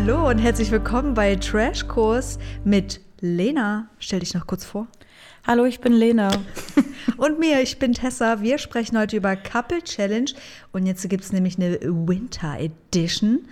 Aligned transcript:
Hallo 0.00 0.28
und 0.28 0.38
herzlich 0.38 0.70
willkommen 0.70 1.12
bei 1.12 1.34
Trashkurs 1.34 2.38
mit 2.64 3.00
Lena. 3.20 3.90
Stell 3.98 4.20
dich 4.20 4.32
noch 4.32 4.46
kurz 4.46 4.64
vor. 4.64 4.86
Hallo, 5.44 5.64
ich 5.64 5.80
bin 5.80 5.92
Lena. 5.92 6.30
Und 7.16 7.40
mir, 7.40 7.60
ich 7.60 7.80
bin 7.80 7.94
Tessa. 7.94 8.40
Wir 8.40 8.58
sprechen 8.58 8.96
heute 8.96 9.16
über 9.16 9.34
Couple 9.34 9.82
Challenge. 9.82 10.30
Und 10.72 10.86
jetzt 10.86 11.06
gibt 11.10 11.24
es 11.24 11.32
nämlich 11.32 11.58
eine 11.58 11.80
Winter 11.82 12.58
Edition. 12.58 13.48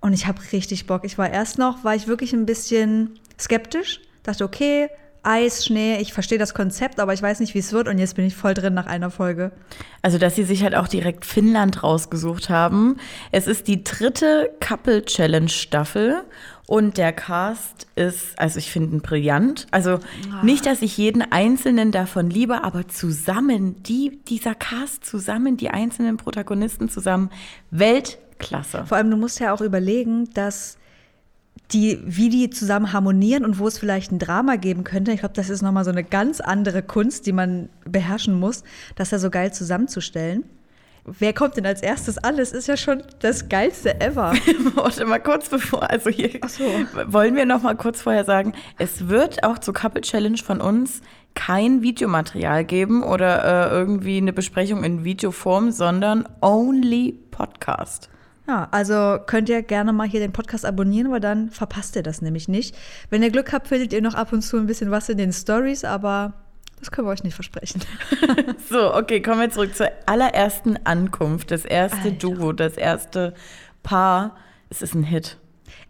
Und 0.00 0.12
ich 0.12 0.26
habe 0.26 0.40
richtig 0.52 0.86
Bock. 0.86 1.04
Ich 1.04 1.16
war 1.16 1.30
erst 1.30 1.58
noch, 1.58 1.82
war 1.84 1.96
ich 1.96 2.06
wirklich 2.06 2.34
ein 2.34 2.44
bisschen 2.44 3.18
skeptisch. 3.40 4.02
Dachte, 4.24 4.44
okay, 4.44 4.88
Eis, 5.24 5.64
Schnee, 5.64 5.98
ich 6.00 6.12
verstehe 6.12 6.38
das 6.38 6.52
Konzept, 6.52 6.98
aber 6.98 7.14
ich 7.14 7.22
weiß 7.22 7.40
nicht, 7.40 7.54
wie 7.54 7.60
es 7.60 7.72
wird. 7.72 7.86
Und 7.86 7.98
jetzt 7.98 8.16
bin 8.16 8.24
ich 8.24 8.34
voll 8.34 8.54
drin 8.54 8.74
nach 8.74 8.86
einer 8.86 9.10
Folge. 9.10 9.52
Also, 10.02 10.18
dass 10.18 10.34
sie 10.34 10.42
sich 10.42 10.62
halt 10.64 10.74
auch 10.74 10.88
direkt 10.88 11.24
Finnland 11.24 11.82
rausgesucht 11.82 12.50
haben. 12.50 12.96
Es 13.30 13.46
ist 13.46 13.68
die 13.68 13.84
dritte 13.84 14.50
Couple 14.60 15.04
Challenge 15.04 15.48
Staffel. 15.48 16.24
Und 16.66 16.96
der 16.96 17.12
Cast 17.12 17.86
ist, 17.96 18.38
also 18.38 18.58
ich 18.58 18.70
finde 18.70 18.96
ihn 18.96 19.02
brillant. 19.02 19.66
Also 19.72 19.98
nicht, 20.42 20.64
dass 20.64 20.80
ich 20.80 20.96
jeden 20.96 21.20
einzelnen 21.20 21.90
davon 21.90 22.30
liebe, 22.30 22.64
aber 22.64 22.88
zusammen, 22.88 23.82
die, 23.82 24.20
dieser 24.28 24.54
Cast 24.54 25.04
zusammen, 25.04 25.56
die 25.56 25.70
einzelnen 25.70 26.16
Protagonisten 26.16 26.88
zusammen, 26.88 27.30
Weltklasse. 27.70 28.86
Vor 28.86 28.96
allem, 28.96 29.10
du 29.10 29.16
musst 29.16 29.38
ja 29.38 29.52
auch 29.52 29.60
überlegen, 29.60 30.30
dass 30.34 30.78
die, 31.72 31.98
wie 32.04 32.28
die 32.28 32.50
zusammen 32.50 32.92
harmonieren 32.92 33.44
und 33.44 33.58
wo 33.58 33.66
es 33.66 33.78
vielleicht 33.78 34.12
ein 34.12 34.18
Drama 34.18 34.56
geben 34.56 34.84
könnte. 34.84 35.12
Ich 35.12 35.20
glaube, 35.20 35.34
das 35.34 35.50
ist 35.50 35.62
nochmal 35.62 35.84
so 35.84 35.90
eine 35.90 36.04
ganz 36.04 36.40
andere 36.40 36.82
Kunst, 36.82 37.26
die 37.26 37.32
man 37.32 37.68
beherrschen 37.84 38.38
muss, 38.38 38.62
das 38.96 39.10
ja 39.10 39.18
so 39.18 39.30
geil 39.30 39.52
zusammenzustellen. 39.52 40.44
Wer 41.04 41.32
kommt 41.32 41.56
denn 41.56 41.66
als 41.66 41.82
erstes 41.82 42.18
an? 42.18 42.36
Das 42.36 42.52
ist 42.52 42.68
ja 42.68 42.76
schon 42.76 43.02
das 43.18 43.48
geilste 43.48 44.00
ever. 44.00 44.34
Warte 44.74 45.04
mal 45.04 45.18
kurz 45.18 45.48
bevor, 45.48 45.90
also 45.90 46.10
hier 46.10 46.30
Ach 46.42 46.48
so. 46.48 46.64
wollen 47.06 47.34
wir 47.34 47.44
noch 47.44 47.62
mal 47.62 47.74
kurz 47.74 48.02
vorher 48.02 48.24
sagen, 48.24 48.52
es 48.78 49.08
wird 49.08 49.42
auch 49.42 49.58
zur 49.58 49.74
Couple 49.74 50.02
Challenge 50.02 50.38
von 50.38 50.60
uns 50.60 51.00
kein 51.34 51.82
Videomaterial 51.82 52.64
geben 52.64 53.02
oder 53.02 53.72
äh, 53.72 53.74
irgendwie 53.74 54.18
eine 54.18 54.32
Besprechung 54.32 54.84
in 54.84 55.02
Videoform, 55.02 55.72
sondern 55.72 56.28
only 56.40 57.18
Podcast. 57.32 58.08
Ja, 58.52 58.68
also 58.70 59.18
könnt 59.24 59.48
ihr 59.48 59.62
gerne 59.62 59.94
mal 59.94 60.06
hier 60.06 60.20
den 60.20 60.32
Podcast 60.32 60.66
abonnieren, 60.66 61.10
weil 61.10 61.20
dann 61.20 61.48
verpasst 61.48 61.96
ihr 61.96 62.02
das 62.02 62.20
nämlich 62.20 62.48
nicht. 62.48 62.76
Wenn 63.08 63.22
ihr 63.22 63.30
Glück 63.30 63.50
habt, 63.50 63.68
findet 63.68 63.94
ihr 63.94 64.02
noch 64.02 64.12
ab 64.12 64.30
und 64.30 64.42
zu 64.42 64.58
ein 64.58 64.66
bisschen 64.66 64.90
was 64.90 65.08
in 65.08 65.16
den 65.16 65.32
Stories, 65.32 65.84
aber 65.84 66.34
das 66.78 66.90
können 66.90 67.06
wir 67.08 67.12
euch 67.12 67.24
nicht 67.24 67.34
versprechen. 67.34 67.80
So, 68.68 68.94
okay, 68.94 69.22
kommen 69.22 69.40
wir 69.40 69.50
zurück 69.50 69.74
zur 69.74 69.88
allerersten 70.04 70.78
Ankunft. 70.84 71.50
Das 71.50 71.64
erste 71.64 72.10
Alter. 72.10 72.10
Duo, 72.10 72.52
das 72.52 72.76
erste 72.76 73.32
Paar. 73.82 74.36
Es 74.68 74.82
ist 74.82 74.94
ein 74.94 75.04
Hit. 75.04 75.38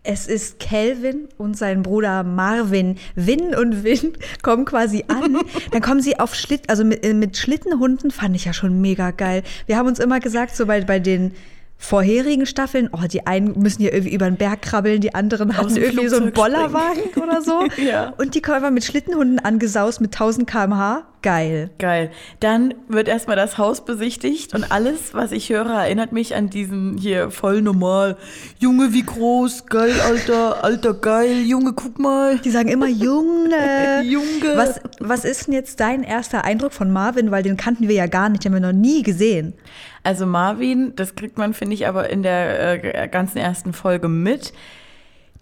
Es 0.04 0.28
ist 0.28 0.60
Kelvin 0.60 1.28
und 1.38 1.56
sein 1.56 1.82
Bruder 1.82 2.22
Marvin. 2.22 2.96
Win 3.16 3.56
und 3.56 3.82
Win 3.82 4.12
kommen 4.42 4.66
quasi 4.66 5.04
an. 5.08 5.36
Dann 5.72 5.82
kommen 5.82 6.00
sie 6.00 6.20
auf 6.20 6.36
Schlitt, 6.36 6.70
also 6.70 6.84
mit, 6.84 7.04
äh, 7.04 7.12
mit 7.12 7.36
Schlittenhunden 7.36 8.12
fand 8.12 8.36
ich 8.36 8.44
ja 8.44 8.52
schon 8.52 8.80
mega 8.80 9.10
geil. 9.10 9.42
Wir 9.66 9.76
haben 9.76 9.88
uns 9.88 9.98
immer 9.98 10.20
gesagt, 10.20 10.54
so 10.54 10.66
bei, 10.66 10.80
bei 10.82 11.00
den 11.00 11.32
vorherigen 11.82 12.46
Staffeln, 12.46 12.88
oh, 12.92 13.06
die 13.10 13.26
einen 13.26 13.58
müssen 13.58 13.82
hier 13.82 13.92
irgendwie 13.92 14.14
über 14.14 14.26
den 14.26 14.36
Berg 14.36 14.62
krabbeln, 14.62 15.00
die 15.00 15.14
anderen 15.14 15.56
hatten 15.56 15.76
irgendwie 15.76 16.08
so 16.08 16.16
einen 16.16 16.32
Bollerwagen 16.32 17.02
oder 17.20 17.42
so. 17.42 17.64
Ja. 17.82 18.12
Und 18.18 18.34
die 18.34 18.42
kommen 18.42 18.58
einfach 18.58 18.70
mit 18.70 18.84
Schlittenhunden 18.84 19.40
angesaust 19.40 20.00
mit 20.00 20.14
1000 20.14 20.48
km/h. 20.48 21.04
Geil. 21.22 21.70
Geil. 21.78 22.10
Dann 22.40 22.74
wird 22.88 23.06
erstmal 23.06 23.36
das 23.36 23.56
Haus 23.56 23.84
besichtigt 23.84 24.54
und 24.54 24.72
alles, 24.72 25.14
was 25.14 25.30
ich 25.30 25.50
höre, 25.50 25.70
erinnert 25.70 26.10
mich 26.10 26.34
an 26.34 26.50
diesen 26.50 26.98
hier 26.98 27.30
voll 27.30 27.62
normal. 27.62 28.16
Junge, 28.58 28.92
wie 28.92 29.04
groß, 29.04 29.66
geil, 29.66 29.94
Alter, 30.04 30.64
Alter, 30.64 30.94
geil, 30.94 31.42
Junge, 31.42 31.74
guck 31.74 32.00
mal. 32.00 32.38
Die 32.38 32.50
sagen 32.50 32.68
immer 32.68 32.88
Junge. 32.88 34.02
Junge. 34.04 34.56
Was, 34.56 34.80
was 34.98 35.24
ist 35.24 35.46
denn 35.46 35.54
jetzt 35.54 35.78
dein 35.78 36.02
erster 36.02 36.44
Eindruck 36.44 36.72
von 36.72 36.90
Marvin? 36.90 37.30
Weil 37.30 37.44
den 37.44 37.56
kannten 37.56 37.86
wir 37.86 37.94
ja 37.94 38.06
gar 38.06 38.28
nicht, 38.28 38.44
den 38.44 38.52
haben 38.52 38.60
wir 38.60 38.72
noch 38.72 38.78
nie 38.78 39.04
gesehen. 39.04 39.54
Also 40.02 40.26
Marvin, 40.26 40.94
das 40.96 41.14
kriegt 41.14 41.38
man, 41.38 41.54
finde 41.54 41.74
ich, 41.74 41.86
aber 41.86 42.10
in 42.10 42.24
der 42.24 42.84
äh, 42.84 43.08
ganzen 43.08 43.38
ersten 43.38 43.72
Folge 43.72 44.08
mit. 44.08 44.52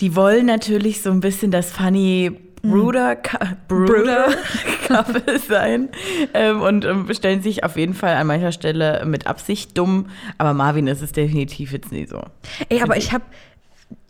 Die 0.02 0.14
wollen 0.14 0.44
natürlich 0.46 1.00
so 1.00 1.10
ein 1.10 1.20
bisschen 1.20 1.50
das 1.50 1.70
funny 1.70 2.32
Bruder, 2.62 3.16
Bruder, 3.68 4.28
Couple 4.86 5.38
sein 5.38 5.88
ähm, 6.34 6.60
und 6.60 6.84
ähm, 6.84 7.08
stellen 7.12 7.42
sich 7.42 7.64
auf 7.64 7.76
jeden 7.76 7.94
Fall 7.94 8.14
an 8.14 8.26
mancher 8.26 8.52
Stelle 8.52 9.04
mit 9.06 9.26
Absicht 9.26 9.76
dumm. 9.78 10.10
Aber 10.38 10.52
Marvin 10.52 10.86
ist 10.86 11.02
es 11.02 11.12
definitiv 11.12 11.72
jetzt 11.72 11.92
nie 11.92 12.06
so. 12.06 12.22
Ey, 12.68 12.82
aber 12.82 12.96
ich 12.96 13.12
habe, 13.12 13.24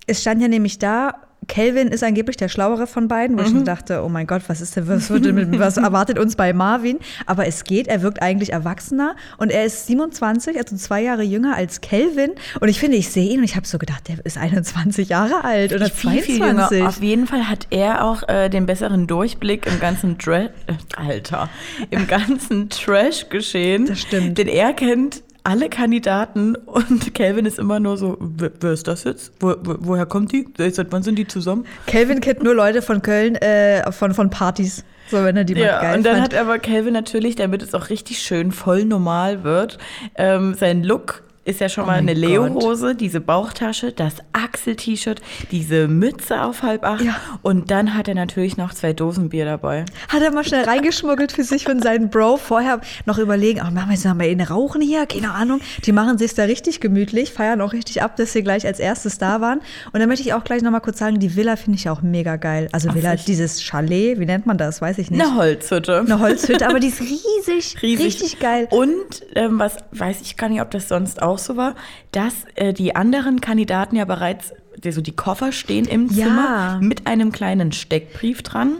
es 0.07 0.21
stand 0.21 0.43
ja 0.43 0.49
nämlich 0.49 0.79
da, 0.79 1.15
Kelvin 1.51 1.89
ist 1.89 2.05
angeblich 2.05 2.37
der 2.37 2.49
Schlauere 2.49 2.87
von 2.87 3.09
beiden, 3.09 3.37
wo 3.37 3.43
ich 3.43 3.53
mir 3.53 3.65
dachte, 3.65 4.05
oh 4.05 4.09
mein 4.09 4.29
Gott, 4.29 4.43
was 4.47 4.61
ist 4.61 4.77
denn, 4.77 4.87
was, 4.87 5.11
mit, 5.11 5.59
was 5.59 5.77
erwartet 5.79 6.17
uns 6.17 6.37
bei 6.37 6.53
Marvin? 6.53 7.01
Aber 7.27 7.45
es 7.45 7.65
geht, 7.65 7.89
er 7.89 8.03
wirkt 8.03 8.23
eigentlich 8.23 8.53
erwachsener 8.53 9.17
und 9.37 9.51
er 9.51 9.65
ist 9.65 9.89
27, 9.89 10.57
also 10.57 10.77
zwei 10.77 11.03
Jahre 11.03 11.25
jünger 11.25 11.57
als 11.57 11.81
Kelvin. 11.81 12.31
Und 12.61 12.69
ich 12.69 12.79
finde, 12.79 12.99
ich 12.99 13.09
sehe 13.09 13.29
ihn 13.33 13.39
und 13.41 13.45
ich 13.45 13.57
habe 13.57 13.67
so 13.67 13.79
gedacht, 13.79 14.07
der 14.07 14.25
ist 14.25 14.39
21 14.39 15.09
Jahre 15.09 15.43
alt 15.43 15.73
oder 15.73 15.91
viel, 15.91 16.23
22. 16.23 16.79
viel. 16.79 16.87
Auf 16.87 17.03
jeden 17.03 17.27
Fall 17.27 17.49
hat 17.49 17.67
er 17.71 18.05
auch 18.05 18.29
äh, 18.29 18.49
den 18.49 18.67
besseren 18.67 19.09
Durchblick 19.09 19.67
im 19.67 19.81
ganzen 19.81 20.19
Dra 20.19 20.43
äh, 20.43 20.51
Alter, 20.97 21.51
im 21.91 22.07
ganzen 22.07 22.69
Trash-Geschehen. 22.69 23.87
Das 23.87 23.99
stimmt. 23.99 24.39
Denn 24.39 24.47
er 24.47 24.73
kennt 24.73 25.25
alle 25.45 25.69
Kandidaten 25.69 26.55
und 26.57 27.15
Calvin 27.15 27.47
ist 27.47 27.59
immer 27.59 27.81
nur 27.81 27.97
so, 27.97 28.17
wer, 28.21 28.51
wer 28.61 28.73
ist 28.73 28.87
das 28.89 29.05
jetzt? 29.05 29.33
Wo, 29.41 29.55
wo, 29.63 29.77
woher 29.81 30.07
kommt 30.07 30.33
die? 30.33 30.47
Seit 30.57 30.93
wann 30.93 31.03
sind 31.03 31.17
die 31.17 31.27
zusammen? 31.27 31.67
Kelvin 31.87 32.21
kennt 32.21 32.43
nur 32.43 32.55
Leute 32.55 32.83
von 32.83 33.03
Köln, 33.03 33.37
äh, 33.37 33.91
von, 33.93 34.15
von 34.15 34.31
Partys. 34.31 34.85
So, 35.11 35.25
wenn 35.25 35.37
er 35.37 35.45
die 35.45 35.55
mal 35.55 35.63
Ja, 35.63 35.81
geil 35.83 35.97
und 35.99 36.07
dann 36.07 36.19
fand. 36.19 36.35
hat 36.35 36.41
aber 36.41 36.59
Calvin 36.59 36.93
natürlich, 36.93 37.35
damit 37.37 37.63
es 37.63 37.75
auch 37.75 37.91
richtig 37.91 38.21
schön 38.21 38.53
voll 38.53 38.85
normal 38.85 39.43
wird, 39.43 39.79
ähm, 40.17 40.55
sein 40.55 40.85
Look 40.85 41.23
ist 41.51 41.61
ja 41.61 41.69
schon 41.69 41.85
Oh 41.85 41.87
mal 41.89 41.99
eine. 41.99 42.15
Leo-Hose, 42.15 42.95
diese 42.95 43.21
Bauchtasche, 43.21 43.93
das 43.93 44.15
Axel-T-Shirt, 44.33 45.21
diese 45.51 45.89
Mütze 45.89 46.43
auf 46.43 46.63
halb 46.63 46.85
acht 46.85 47.03
Ja. 47.05 47.17
und 47.43 47.71
dann 47.71 47.95
hat 47.95 48.09
er 48.09 48.15
natürlich 48.15 48.57
noch 48.57 48.75
zwei 48.75 48.93
Dosen 48.93 49.29
Bier 49.29 49.45
dabei. 49.45 49.85
Hat 50.09 50.23
er 50.23 50.33
mal 50.33 50.45
schnell 50.45 50.65
reingeschmuggelt 50.65 51.33
für 51.33 51.45
sich 51.45 51.69
und 51.69 51.83
seinen 51.83 52.11
Bro. 52.11 52.37
Vorher 52.39 52.81
noch 53.07 53.19
überlegen, 53.19 53.61
ach, 53.63 53.71
machen 53.71 53.89
wir 53.89 53.95
jetzt 53.95 54.05
mal 54.05 54.21
eine 54.21 54.49
Rauchen 54.49 54.81
hier? 54.81 55.07
Keine 55.07 55.33
Ahnung. 55.33 55.61
Die 55.85 55.93
machen 55.93 56.19
sich 56.19 56.35
da 56.35 56.45
richtig 56.45 56.81
gemütlich, 56.81 57.33
feiern 57.33 57.61
auch 57.61 57.73
richtig 57.73 58.03
ab, 58.03 58.17
dass 58.17 58.33
sie 58.33 58.43
gleich 58.43 58.67
als 58.67 58.79
erstes 58.81 59.19
da 59.19 59.41
waren. 59.41 59.61
Und 59.93 60.01
dann 60.01 60.09
möchte 60.09 60.27
ich 60.27 60.35
auch 60.35 60.45
gleich 60.45 60.63
noch 60.63 60.71
mal 60.71 60.81
kurz 60.81 60.99
sagen, 60.99 61.19
die 61.19 61.37
Villa 61.37 61.57
finde 61.57 61.79
ich 61.79 61.89
auch 61.89 62.03
mega 62.03 62.37
geil. 62.37 62.69
Also 62.73 62.89
Ach, 62.91 62.95
Villa, 62.95 63.15
echt? 63.15 63.29
dieses 63.29 63.63
Chalet, 63.63 64.19
wie 64.21 64.27
nennt 64.27 64.47
man 64.47 64.59
das? 64.59 64.81
Weiß 64.81 64.99
ich 64.99 65.11
nicht. 65.11 65.21
Eine 65.21 65.35
Holzhütte. 65.37 66.01
Eine 66.01 66.19
Holzhütte, 66.19 66.69
aber 66.69 66.81
die 66.81 66.89
ist 66.89 67.01
riesig, 67.47 67.77
richtig 67.83 68.39
geil. 68.39 68.69
Und 68.71 68.95
ähm, 69.35 69.59
was 69.59 69.77
weiß 69.93 70.21
ich 70.23 70.37
gar 70.37 70.49
nicht, 70.49 70.61
ob 70.61 70.71
das 70.71 70.89
sonst 70.89 71.23
auch 71.23 71.39
so 71.45 71.57
war, 71.57 71.75
dass 72.13 72.35
äh, 72.55 72.73
die 72.73 72.95
anderen 72.97 73.41
Kandidaten 73.41 73.97
ja 73.97 74.05
bereits, 74.05 74.53
die, 74.83 74.93
so 74.93 75.01
die 75.01 75.13
Koffer 75.17 75.53
stehen 75.53 75.87
im 75.87 76.09
Ja. 76.09 76.27
Zimmer 76.27 76.79
mit 76.81 77.07
einem 77.07 77.33
kleinen 77.33 77.73
Steckbrief 77.73 78.43
dran. 78.43 78.79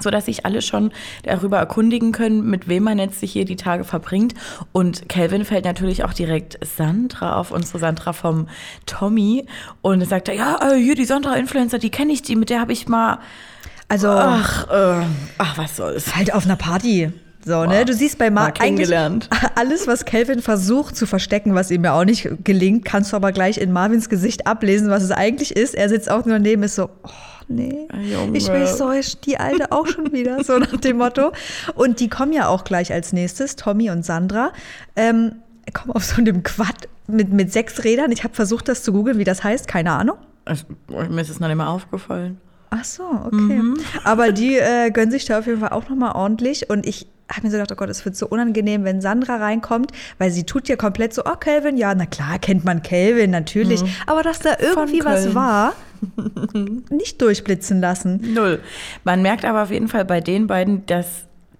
sodass 0.00 0.26
sich 0.26 0.46
alle 0.46 0.62
schon 0.62 0.92
darüber 1.24 1.58
erkundigen 1.58 2.12
können, 2.12 2.48
mit 2.48 2.68
wem 2.68 2.84
man 2.84 2.98
jetzt 3.00 3.18
sich 3.18 3.32
hier 3.32 3.44
die 3.44 3.56
Tage 3.56 3.82
verbringt. 3.82 4.34
Und 4.72 5.08
Calvin 5.08 5.44
fällt 5.44 5.64
natürlich 5.64 6.04
auch 6.04 6.12
direkt 6.14 6.58
Sandra 6.64 7.36
auf, 7.36 7.50
unsere 7.50 7.80
Sandra 7.80 8.12
vom 8.12 8.46
Tommy. 8.86 9.46
Und 9.82 10.06
sagt, 10.06 10.28
er, 10.28 10.34
ja, 10.36 10.58
äh, 10.72 10.76
hier 10.80 10.94
die 10.94 11.04
Sandra-Influencer, 11.04 11.78
die 11.78 11.90
kenne 11.90 12.12
ich, 12.12 12.22
die, 12.22 12.36
mit 12.36 12.50
der 12.50 12.60
habe 12.60 12.72
ich 12.72 12.86
mal, 12.88 13.18
Also 13.88 14.08
ach, 14.08 14.68
äh, 14.70 15.04
ach, 15.38 15.58
was 15.58 15.76
soll's. 15.76 16.14
halt 16.14 16.32
auf 16.32 16.44
einer 16.44 16.56
Party. 16.56 17.12
So, 17.44 17.64
ne? 17.64 17.84
Du 17.84 17.94
siehst 17.94 18.18
bei 18.18 18.26
eigentlich 18.26 18.54
kennengelernt. 18.54 19.28
alles, 19.54 19.86
was 19.86 20.04
Calvin 20.04 20.42
versucht 20.42 20.96
zu 20.96 21.06
verstecken, 21.06 21.54
was 21.54 21.70
ihm 21.70 21.84
ja 21.84 21.98
auch 21.98 22.04
nicht 22.04 22.28
gelingt, 22.44 22.84
kannst 22.84 23.12
du 23.12 23.16
aber 23.16 23.32
gleich 23.32 23.58
in 23.58 23.72
Marvins 23.72 24.08
Gesicht 24.08 24.46
ablesen, 24.46 24.90
was 24.90 25.02
es 25.02 25.10
eigentlich 25.10 25.56
ist. 25.56 25.74
Er 25.74 25.88
sitzt 25.88 26.10
auch 26.10 26.26
nur 26.26 26.38
neben, 26.38 26.62
ist 26.62 26.74
so, 26.74 26.90
oh, 27.02 27.08
nee, 27.48 27.88
Junge. 28.12 28.36
ich 28.36 28.48
will 28.48 28.66
so, 28.66 28.90
die 29.24 29.38
Alte 29.38 29.72
auch 29.72 29.86
schon 29.86 30.12
wieder, 30.12 30.44
so 30.44 30.58
nach 30.58 30.76
dem 30.76 30.98
Motto. 30.98 31.32
Und 31.74 32.00
die 32.00 32.08
kommen 32.08 32.32
ja 32.32 32.48
auch 32.48 32.64
gleich 32.64 32.92
als 32.92 33.12
nächstes, 33.12 33.56
Tommy 33.56 33.90
und 33.90 34.04
Sandra. 34.04 34.52
Ähm, 34.96 35.36
kommen 35.72 35.92
auf 35.92 36.04
so 36.04 36.16
einem 36.16 36.42
Quad 36.42 36.88
mit, 37.06 37.32
mit 37.32 37.52
sechs 37.52 37.84
Rädern. 37.84 38.12
Ich 38.12 38.24
habe 38.24 38.34
versucht, 38.34 38.68
das 38.68 38.82
zu 38.82 38.92
googeln, 38.92 39.18
wie 39.18 39.24
das 39.24 39.42
heißt, 39.42 39.66
keine 39.66 39.92
Ahnung. 39.92 40.16
Ich, 40.50 40.64
mir 40.88 41.20
ist 41.20 41.30
es 41.30 41.40
noch 41.40 41.48
nicht 41.48 41.56
mal 41.56 41.68
aufgefallen. 41.68 42.38
Ach 42.70 42.84
so, 42.84 43.02
okay. 43.02 43.62
Aber 44.04 44.30
die 44.30 44.56
äh, 44.56 44.90
gönnen 44.90 45.10
sich 45.10 45.24
da 45.24 45.40
auf 45.40 45.46
jeden 45.46 45.60
Fall 45.60 45.70
auch 45.70 45.88
nochmal 45.88 46.12
ordentlich. 46.12 46.70
Und 46.70 46.86
ich 46.86 47.08
habe 47.30 47.46
mir 47.46 47.50
so 47.50 47.56
gedacht, 47.56 47.72
oh 47.72 47.76
Gott, 47.76 47.88
es 47.88 48.04
wird 48.04 48.16
so 48.16 48.26
unangenehm, 48.26 48.84
wenn 48.84 49.00
Sandra 49.00 49.36
reinkommt, 49.36 49.92
weil 50.18 50.30
sie 50.30 50.44
tut 50.44 50.68
ja 50.68 50.76
komplett 50.76 51.14
so, 51.14 51.22
oh, 51.24 51.36
Kelvin, 51.36 51.76
ja, 51.76 51.94
na 51.94 52.06
klar, 52.06 52.38
kennt 52.38 52.64
man 52.64 52.82
Kelvin, 52.82 53.30
natürlich. 53.30 53.82
Aber 54.06 54.22
dass 54.22 54.40
da 54.40 54.56
irgendwie 54.60 55.04
was 55.04 55.34
war, 55.34 55.74
nicht 56.90 57.20
durchblitzen 57.22 57.80
lassen. 57.80 58.34
Null. 58.34 58.60
Man 59.04 59.22
merkt 59.22 59.44
aber 59.44 59.62
auf 59.62 59.70
jeden 59.70 59.88
Fall 59.88 60.04
bei 60.04 60.20
den 60.20 60.46
beiden, 60.46 60.86
dass 60.86 61.06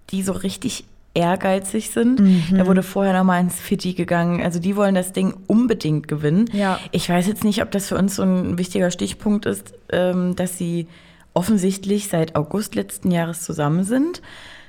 die 0.09 0.23
so 0.23 0.33
richtig 0.33 0.85
ehrgeizig 1.13 1.89
sind. 1.89 2.19
Mhm. 2.19 2.57
Da 2.57 2.65
wurde 2.65 2.83
vorher 2.83 3.13
nochmal 3.13 3.41
ins 3.41 3.59
Fitti 3.59 3.93
gegangen. 3.93 4.41
Also 4.41 4.59
die 4.59 4.75
wollen 4.75 4.95
das 4.95 5.11
Ding 5.11 5.33
unbedingt 5.47 6.07
gewinnen. 6.07 6.49
Ja. 6.53 6.79
Ich 6.91 7.09
weiß 7.09 7.27
jetzt 7.27 7.43
nicht, 7.43 7.61
ob 7.61 7.71
das 7.71 7.87
für 7.87 7.97
uns 7.97 8.15
so 8.15 8.23
ein 8.23 8.57
wichtiger 8.57 8.91
Stichpunkt 8.91 9.45
ist, 9.45 9.73
ähm, 9.91 10.35
dass 10.35 10.57
sie 10.57 10.87
offensichtlich 11.33 12.07
seit 12.07 12.35
August 12.35 12.75
letzten 12.75 13.11
Jahres 13.11 13.43
zusammen 13.43 13.83
sind. 13.83 14.21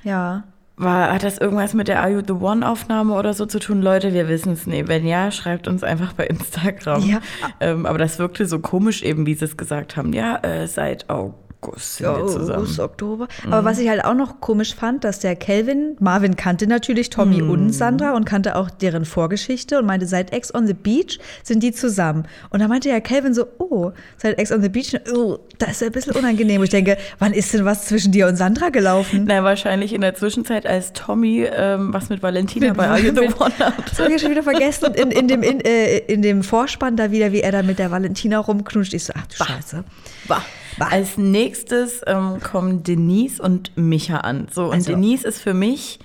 Ja. 0.03 0.43
War, 0.75 1.13
hat 1.13 1.23
das 1.23 1.37
irgendwas 1.37 1.75
mit 1.75 1.87
der 1.87 2.01
Are 2.01 2.11
You 2.11 2.21
the 2.25 2.33
One 2.33 2.67
Aufnahme 2.67 3.13
oder 3.13 3.33
so 3.33 3.45
zu 3.45 3.59
tun? 3.59 3.81
Leute, 3.81 4.13
wir 4.13 4.27
wissen 4.27 4.53
es 4.53 4.65
nicht. 4.65 4.87
Wenn 4.87 5.05
ja, 5.05 5.29
schreibt 5.29 5.67
uns 5.67 5.83
einfach 5.83 6.13
bei 6.13 6.25
Instagram. 6.25 7.07
Ja. 7.07 7.21
Ähm, 7.59 7.85
aber 7.85 7.99
das 7.99 8.17
wirkte 8.17 8.47
so 8.47 8.57
komisch 8.59 9.03
eben, 9.03 9.27
wie 9.27 9.35
sie 9.35 9.45
es 9.45 9.55
gesagt 9.55 9.97
haben. 9.97 10.13
Ja, 10.13 10.37
äh, 10.37 10.67
seit 10.67 11.09
August 11.09 11.42
sind 11.77 12.07
wir 12.07 12.27
zusammen. 12.27 12.59
August, 12.59 12.79
Oktober. 12.79 13.27
Aber 13.45 13.63
was 13.65 13.79
ich 13.79 13.89
halt 13.89 14.03
auch 14.05 14.13
noch 14.13 14.39
komisch 14.41 14.75
fand, 14.75 15.03
dass 15.03 15.19
der 15.19 15.35
Kelvin, 15.35 15.95
Marvin 15.99 16.35
kannte 16.35 16.67
natürlich 16.67 17.09
Tommy 17.09 17.41
und 17.41 17.71
Sandra 17.71 18.13
und 18.15 18.25
kannte 18.25 18.55
auch 18.55 18.69
deren 18.69 19.05
Vorgeschichte 19.05 19.79
und 19.79 19.85
meinte, 19.85 20.05
seit 20.05 20.33
Ex 20.33 20.53
on 20.53 20.67
the 20.67 20.73
Beach 20.73 21.19
sind 21.43 21.63
die 21.63 21.71
zusammen. 21.71 22.27
Und 22.49 22.61
da 22.61 22.67
meinte 22.67 22.89
ja 22.89 22.99
Kelvin 22.99 23.33
so, 23.33 23.45
oh, 23.57 23.91
seit 24.17 24.37
Ex 24.37 24.51
on 24.51 24.61
the 24.61 24.69
Beach, 24.69 24.93
oh, 25.13 25.39
das 25.57 25.71
ist 25.71 25.81
ja 25.81 25.87
ein 25.87 25.93
bisschen 25.93 26.13
unangenehm. 26.15 26.59
Und 26.59 26.65
ich 26.65 26.69
denke, 26.71 26.97
wann 27.19 27.33
ist 27.33 27.53
denn 27.53 27.65
was 27.65 27.85
zwischen 27.85 28.11
dir 28.11 28.27
und 28.27 28.35
Sandra 28.35 28.69
gelaufen? 28.69 29.25
Na, 29.27 29.43
wahrscheinlich 29.43 29.93
in 29.93 30.01
der 30.01 30.15
Zwischenzeit, 30.15 30.65
als 30.65 30.93
Tommy 30.93 31.47
ähm, 31.51 31.93
was 31.93 32.09
mit 32.09 32.21
Valentina 32.23 32.73
bei 32.73 32.87
Are 32.87 32.99
You 32.99 33.13
the 33.13 33.21
mit- 33.21 33.39
One 33.39 33.53
hat. 33.59 33.73
Das 33.89 33.99
habe 33.99 34.07
ich 34.09 34.13
ja 34.13 34.19
schon 34.19 34.31
wieder 34.31 34.43
vergessen. 34.43 34.85
Und 34.85 34.95
in, 34.95 35.11
in, 35.11 35.27
dem, 35.27 35.43
in, 35.43 35.59
äh, 35.61 35.97
in 35.99 36.21
dem 36.21 36.43
Vorspann 36.43 36.95
da 36.95 37.11
wieder, 37.11 37.31
wie 37.31 37.41
er 37.41 37.51
da 37.51 37.63
mit 37.63 37.79
der 37.79 37.91
Valentina 37.91 38.39
rumknutscht. 38.39 38.93
Ich 38.93 39.05
so, 39.05 39.13
ach 39.15 39.25
du 39.27 39.43
Scheiße. 39.43 39.83
Bah. 40.27 40.41
Als 40.79 41.17
nächstes 41.17 42.01
ähm, 42.07 42.39
kommen 42.41 42.83
Denise 42.83 43.41
und 43.41 43.71
Micha 43.75 44.17
an. 44.17 44.47
So, 44.51 44.65
und 44.65 44.73
Also- 44.73 44.91
Denise 44.91 45.25
ist 45.27 45.39
für 45.41 45.53
mich 45.53 45.99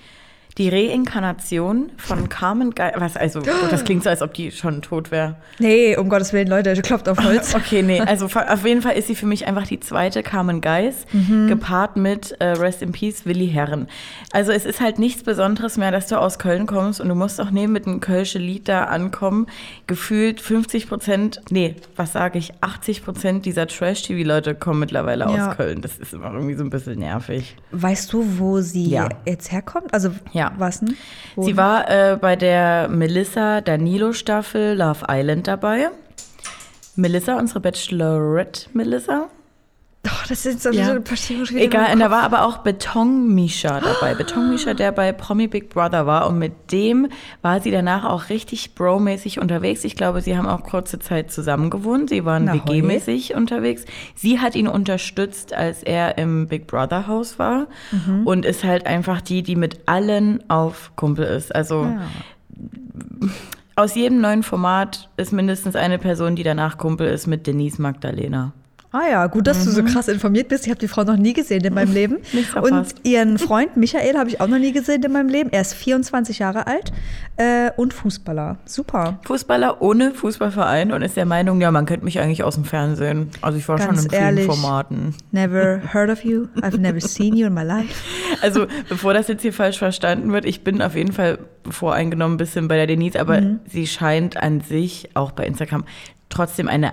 die 0.57 0.67
Reinkarnation 0.69 1.91
von 1.97 2.27
Carmen 2.29 2.75
Geil. 2.75 2.93
Was, 2.97 3.15
also, 3.15 3.39
das 3.71 3.83
klingt 3.85 4.03
so, 4.03 4.09
als 4.09 4.21
ob 4.21 4.33
die 4.33 4.51
schon 4.51 4.81
tot 4.81 5.09
wäre. 5.11 5.35
Nee, 5.59 5.95
um 5.95 6.09
Gottes 6.09 6.33
Willen, 6.33 6.47
Leute, 6.47 6.73
klopft 6.81 7.07
auf 7.07 7.23
Holz. 7.23 7.53
Okay, 7.59 7.81
nee, 7.81 7.99
also 8.01 8.25
auf 8.25 8.65
jeden 8.65 8.81
Fall 8.81 8.93
ist 8.97 9.07
sie 9.07 9.15
für 9.15 9.25
mich 9.25 9.45
einfach 9.47 9.67
die 9.67 9.79
zweite 9.79 10.23
Carmen 10.23 10.61
Geis, 10.61 11.05
Mhm. 11.13 11.47
gepaart 11.47 11.97
mit 11.97 12.31
äh, 12.39 12.45
Rest 12.45 12.81
in 12.81 12.91
Peace 12.91 13.25
Willi 13.25 13.47
Herren. 13.49 13.87
Also 14.31 14.51
es 14.51 14.65
ist 14.65 14.79
halt 14.81 14.97
nichts 14.99 15.23
Besonderes 15.23 15.77
mehr, 15.77 15.91
dass 15.91 16.07
du 16.07 16.19
aus 16.19 16.39
Köln 16.39 16.65
kommst 16.65 16.99
und 17.01 17.09
du 17.09 17.15
musst 17.15 17.39
auch 17.41 17.51
neben 17.51 17.73
mit 17.73 17.85
einem 17.87 17.99
Kölsche 17.99 18.39
Lied 18.39 18.67
da 18.67 18.85
ankommen. 18.85 19.47
Gefühlt 19.87 20.41
50 20.41 20.87
Prozent, 20.87 21.41
nee, 21.49 21.75
was 21.95 22.13
sage 22.13 22.37
ich, 22.39 22.53
80 22.61 23.03
Prozent 23.03 23.45
dieser 23.45 23.67
Trash-TV-Leute 23.67 24.55
kommen 24.55 24.79
mittlerweile 24.79 25.25
Ja. 25.25 25.49
aus 25.51 25.57
Köln. 25.57 25.81
Das 25.81 25.97
ist 25.97 26.13
immer 26.13 26.33
irgendwie 26.33 26.55
so 26.55 26.63
ein 26.63 26.69
bisschen 26.69 26.99
nervig. 26.99 27.55
Weißt 27.71 28.11
du, 28.13 28.39
wo 28.39 28.61
sie 28.61 28.85
Ja. 28.89 29.09
jetzt 29.25 29.51
herkommt? 29.51 29.93
Also, 29.93 30.11
Ja. 30.31 30.48
Was 30.57 30.79
denn? 30.79 30.95
Wo 31.35 31.43
Sie 31.43 31.57
war 31.57 31.89
äh, 31.89 32.17
bei 32.17 32.35
der 32.35 32.87
Melissa 32.89 33.61
Danilo-Staffel 33.61 34.77
Love 34.77 35.05
Island 35.09 35.47
dabei. 35.47 35.89
Melissa, 36.95 37.37
unsere 37.37 37.59
Bachelorette 37.59 38.69
Melissa. 38.73 39.29
Oh, 40.07 40.09
das 40.29 40.43
sind 40.43 40.61
so, 40.61 40.69
Ja. 40.71 40.85
so 40.85 40.95
wieder 40.95 41.61
Egal, 41.61 41.91
und 41.93 41.99
da 41.99 42.09
war 42.09 42.23
aber 42.23 42.45
auch 42.45 42.59
Beton 42.59 43.35
Misha 43.35 43.81
dabei. 43.81 44.15
Beton 44.15 44.49
Misha, 44.49 44.73
der 44.73 44.93
bei 44.93 45.11
Promi 45.11 45.47
Big 45.47 45.69
Brother 45.69 46.05
war. 46.07 46.27
Und 46.29 46.39
mit 46.39 46.71
dem 46.71 47.09
war 47.41 47.59
sie 47.59 47.69
danach 47.69 48.05
auch 48.05 48.29
richtig 48.29 48.75
bro-mäßig 48.75 49.41
unterwegs. 49.41 49.83
Ich 49.83 49.97
glaube, 49.97 50.21
sie 50.21 50.37
haben 50.37 50.47
auch 50.47 50.63
kurze 50.63 50.99
Zeit 50.99 51.31
zusammen 51.33 51.69
gewohnt. 51.69 52.09
Sie 52.09 52.23
waren 52.23 52.47
WG-mäßig 52.47 53.35
unterwegs. 53.35 53.83
Sie 54.15 54.39
hat 54.39 54.55
ihn 54.55 54.69
unterstützt, 54.69 55.53
als 55.53 55.83
er 55.83 56.17
im 56.17 56.47
Big 56.47 56.65
Brother 56.67 57.05
Haus 57.07 57.37
war. 57.37 57.67
Mhm. 57.91 58.25
Und 58.25 58.45
ist 58.45 58.63
halt 58.63 58.85
einfach 58.87 59.19
die, 59.19 59.43
die 59.43 59.57
mit 59.57 59.79
allen 59.85 60.49
auf 60.49 60.91
Kumpel 60.95 61.25
ist. 61.25 61.53
Also 61.53 61.83
Ja. 61.83 61.99
aus 63.75 63.95
jedem 63.95 64.21
neuen 64.21 64.43
Format 64.43 65.09
ist 65.17 65.33
mindestens 65.33 65.75
eine 65.75 65.97
Person, 65.99 66.37
die 66.37 66.43
danach 66.43 66.77
Kumpel 66.77 67.07
ist 67.09 67.27
mit 67.27 67.47
Denise 67.47 67.81
Magdalena. 67.81 68.53
Ah 68.91 69.07
ja, 69.07 69.27
gut, 69.27 69.45
dass 69.45 69.63
du 69.65 69.69
so 69.69 69.83
krass 69.83 70.07
informiert 70.07 70.47
bist. 70.47 70.65
Ich 70.65 70.71
habe 70.71 70.79
die 70.79 70.87
Frau 70.87 71.03
noch 71.03 71.15
nie 71.15 71.33
gesehen 71.33 71.63
in 71.63 71.75
meinem 71.75 71.93
Leben. 71.93 72.17
Mhm. 72.33 72.61
Und 72.63 72.95
ihren 73.03 73.37
Freund 73.37 73.77
Michael 73.77 74.17
habe 74.17 74.29
ich 74.29 74.41
auch 74.41 74.47
noch 74.47 74.57
nie 74.57 74.71
gesehen 74.71 75.03
in 75.03 75.11
meinem 75.11 75.29
Leben. 75.29 75.51
Er 75.51 75.61
ist 75.61 75.75
24 75.75 76.39
Jahre 76.39 76.65
alt 76.65 76.91
äh, 77.37 77.69
und 77.77 77.93
Fußballer. 77.93 78.57
Super. 78.65 79.19
Fußballer 79.25 79.83
ohne 79.83 80.15
Fußballverein 80.15 80.91
und 80.91 81.03
ist 81.03 81.15
der 81.17 81.27
Meinung, 81.27 81.61
ja, 81.61 81.69
man 81.69 81.85
kennt 81.85 82.03
mich 82.03 82.19
eigentlich 82.19 82.43
aus 82.43 82.55
dem 82.55 82.65
Fernsehen. 82.65 83.29
Also 83.41 83.59
ich 83.59 83.67
war 83.67 83.77
Ganz 83.77 83.87
schon 83.89 84.05
in 84.05 84.09
vielen 84.09 84.21
ehrlich. 84.23 84.45
Formaten. 84.47 85.13
Never 85.31 85.81
heard 85.93 86.09
of 86.09 86.23
you. 86.23 86.47
I've 86.61 86.79
never 86.79 86.99
seen 86.99 87.35
you 87.35 87.45
in 87.45 87.53
my 87.53 87.63
life. 87.63 87.89
Also 88.41 88.67
bevor 88.87 89.13
das 89.13 89.27
jetzt 89.27 89.41
hier 89.41 89.51
falsch 89.51 89.79
verstanden 89.79 90.31
wird, 90.31 90.45
ich 90.45 90.63
bin 90.63 90.81
auf 90.81 90.95
jeden 90.95 91.11
Fall 91.11 91.39
voreingenommen 91.69 92.35
ein 92.35 92.37
bisschen 92.37 92.69
bei 92.69 92.77
der 92.77 92.87
Denise, 92.87 93.19
aber 93.19 93.41
Mhm. 93.41 93.59
sie 93.67 93.85
scheint 93.85 94.37
an 94.37 94.61
sich 94.61 95.09
auch 95.13 95.31
bei 95.31 95.45
Instagram 95.45 95.83
trotzdem 96.29 96.69
eine 96.69 96.91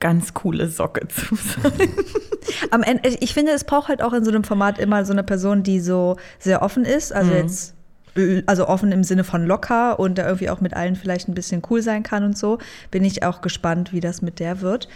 ganz 0.00 0.34
coole 0.34 0.68
Socke 0.68 1.08
zu 1.08 1.34
sein. 1.34 1.72
Am 2.70 2.82
Ende, 2.82 3.08
ich 3.20 3.34
finde, 3.34 3.52
es 3.52 3.64
braucht 3.64 3.88
halt 3.88 4.02
auch 4.02 4.12
in 4.12 4.24
so 4.24 4.30
einem 4.30 4.44
Format 4.44 4.78
immer 4.78 5.04
so 5.04 5.12
eine 5.12 5.24
Person, 5.24 5.62
die 5.62 5.80
so 5.80 6.16
sehr 6.38 6.62
offen 6.62 6.84
ist. 6.84 7.12
Also 7.12 7.32
jetzt, 7.32 7.74
äh, 8.16 8.42
also 8.46 8.68
offen 8.68 8.92
im 8.92 9.04
Sinne 9.04 9.24
von 9.24 9.46
locker 9.46 9.98
und 9.98 10.18
da 10.18 10.26
irgendwie 10.26 10.50
auch 10.50 10.60
mit 10.60 10.74
allen 10.74 10.96
vielleicht 10.96 11.28
ein 11.28 11.34
bisschen 11.34 11.62
cool 11.70 11.82
sein 11.82 12.02
kann 12.02 12.24
und 12.24 12.38
so. 12.38 12.58
Bin 12.90 13.04
ich 13.04 13.22
auch 13.22 13.40
gespannt, 13.40 13.92
wie 13.92 14.00
das 14.00 14.22
mit 14.22 14.40
der 14.40 14.60
wird. 14.60 14.88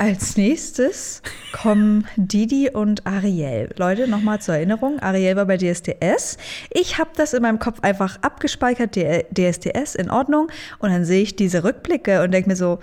Als 0.00 0.36
nächstes 0.36 1.22
kommen 1.52 2.06
Didi 2.16 2.70
und 2.70 3.04
Ariel. 3.04 3.70
Leute, 3.76 4.06
nochmal 4.06 4.40
zur 4.40 4.54
Erinnerung. 4.54 5.00
Ariel 5.00 5.34
war 5.34 5.46
bei 5.46 5.56
DSDS. 5.56 6.38
Ich 6.70 6.98
habe 6.98 7.10
das 7.16 7.34
in 7.34 7.42
meinem 7.42 7.58
Kopf 7.58 7.80
einfach 7.80 8.16
abgespeichert, 8.22 8.94
DSDS, 8.94 9.96
in 9.96 10.08
Ordnung. 10.08 10.50
Und 10.78 10.90
dann 10.90 11.04
sehe 11.04 11.22
ich 11.22 11.34
diese 11.34 11.64
Rückblicke 11.64 12.22
und 12.22 12.30
denke 12.30 12.48
mir 12.48 12.54
so, 12.54 12.78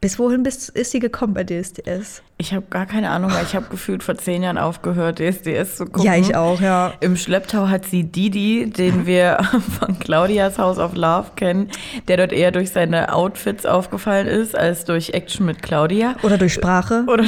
bis 0.00 0.18
wohin 0.18 0.42
bist, 0.42 0.68
ist 0.70 0.90
sie 0.92 1.00
gekommen 1.00 1.34
bei 1.34 1.44
DSDS? 1.44 2.22
Ich 2.40 2.54
habe 2.54 2.66
gar 2.70 2.86
keine 2.86 3.10
Ahnung, 3.10 3.32
weil 3.32 3.42
ich 3.42 3.56
habe 3.56 3.66
gefühlt 3.68 4.04
vor 4.04 4.14
zehn 4.14 4.44
Jahren 4.44 4.58
aufgehört, 4.58 5.18
DSDS 5.18 5.74
zu 5.74 5.86
gucken. 5.86 6.04
Ja, 6.04 6.14
ich 6.14 6.36
auch, 6.36 6.60
ja. 6.60 6.92
Im 7.00 7.16
Schlepptau 7.16 7.66
hat 7.66 7.84
sie 7.84 8.04
Didi, 8.04 8.70
den 8.70 9.06
wir 9.06 9.38
von 9.80 9.98
Claudias 9.98 10.56
House 10.56 10.78
of 10.78 10.94
Love 10.94 11.32
kennen, 11.34 11.68
der 12.06 12.16
dort 12.16 12.32
eher 12.32 12.52
durch 12.52 12.70
seine 12.70 13.12
Outfits 13.12 13.66
aufgefallen 13.66 14.28
ist, 14.28 14.56
als 14.56 14.84
durch 14.84 15.10
Action 15.14 15.46
mit 15.46 15.62
Claudia. 15.62 16.14
Oder 16.22 16.38
durch 16.38 16.54
Sprache. 16.54 17.04
Oder 17.08 17.24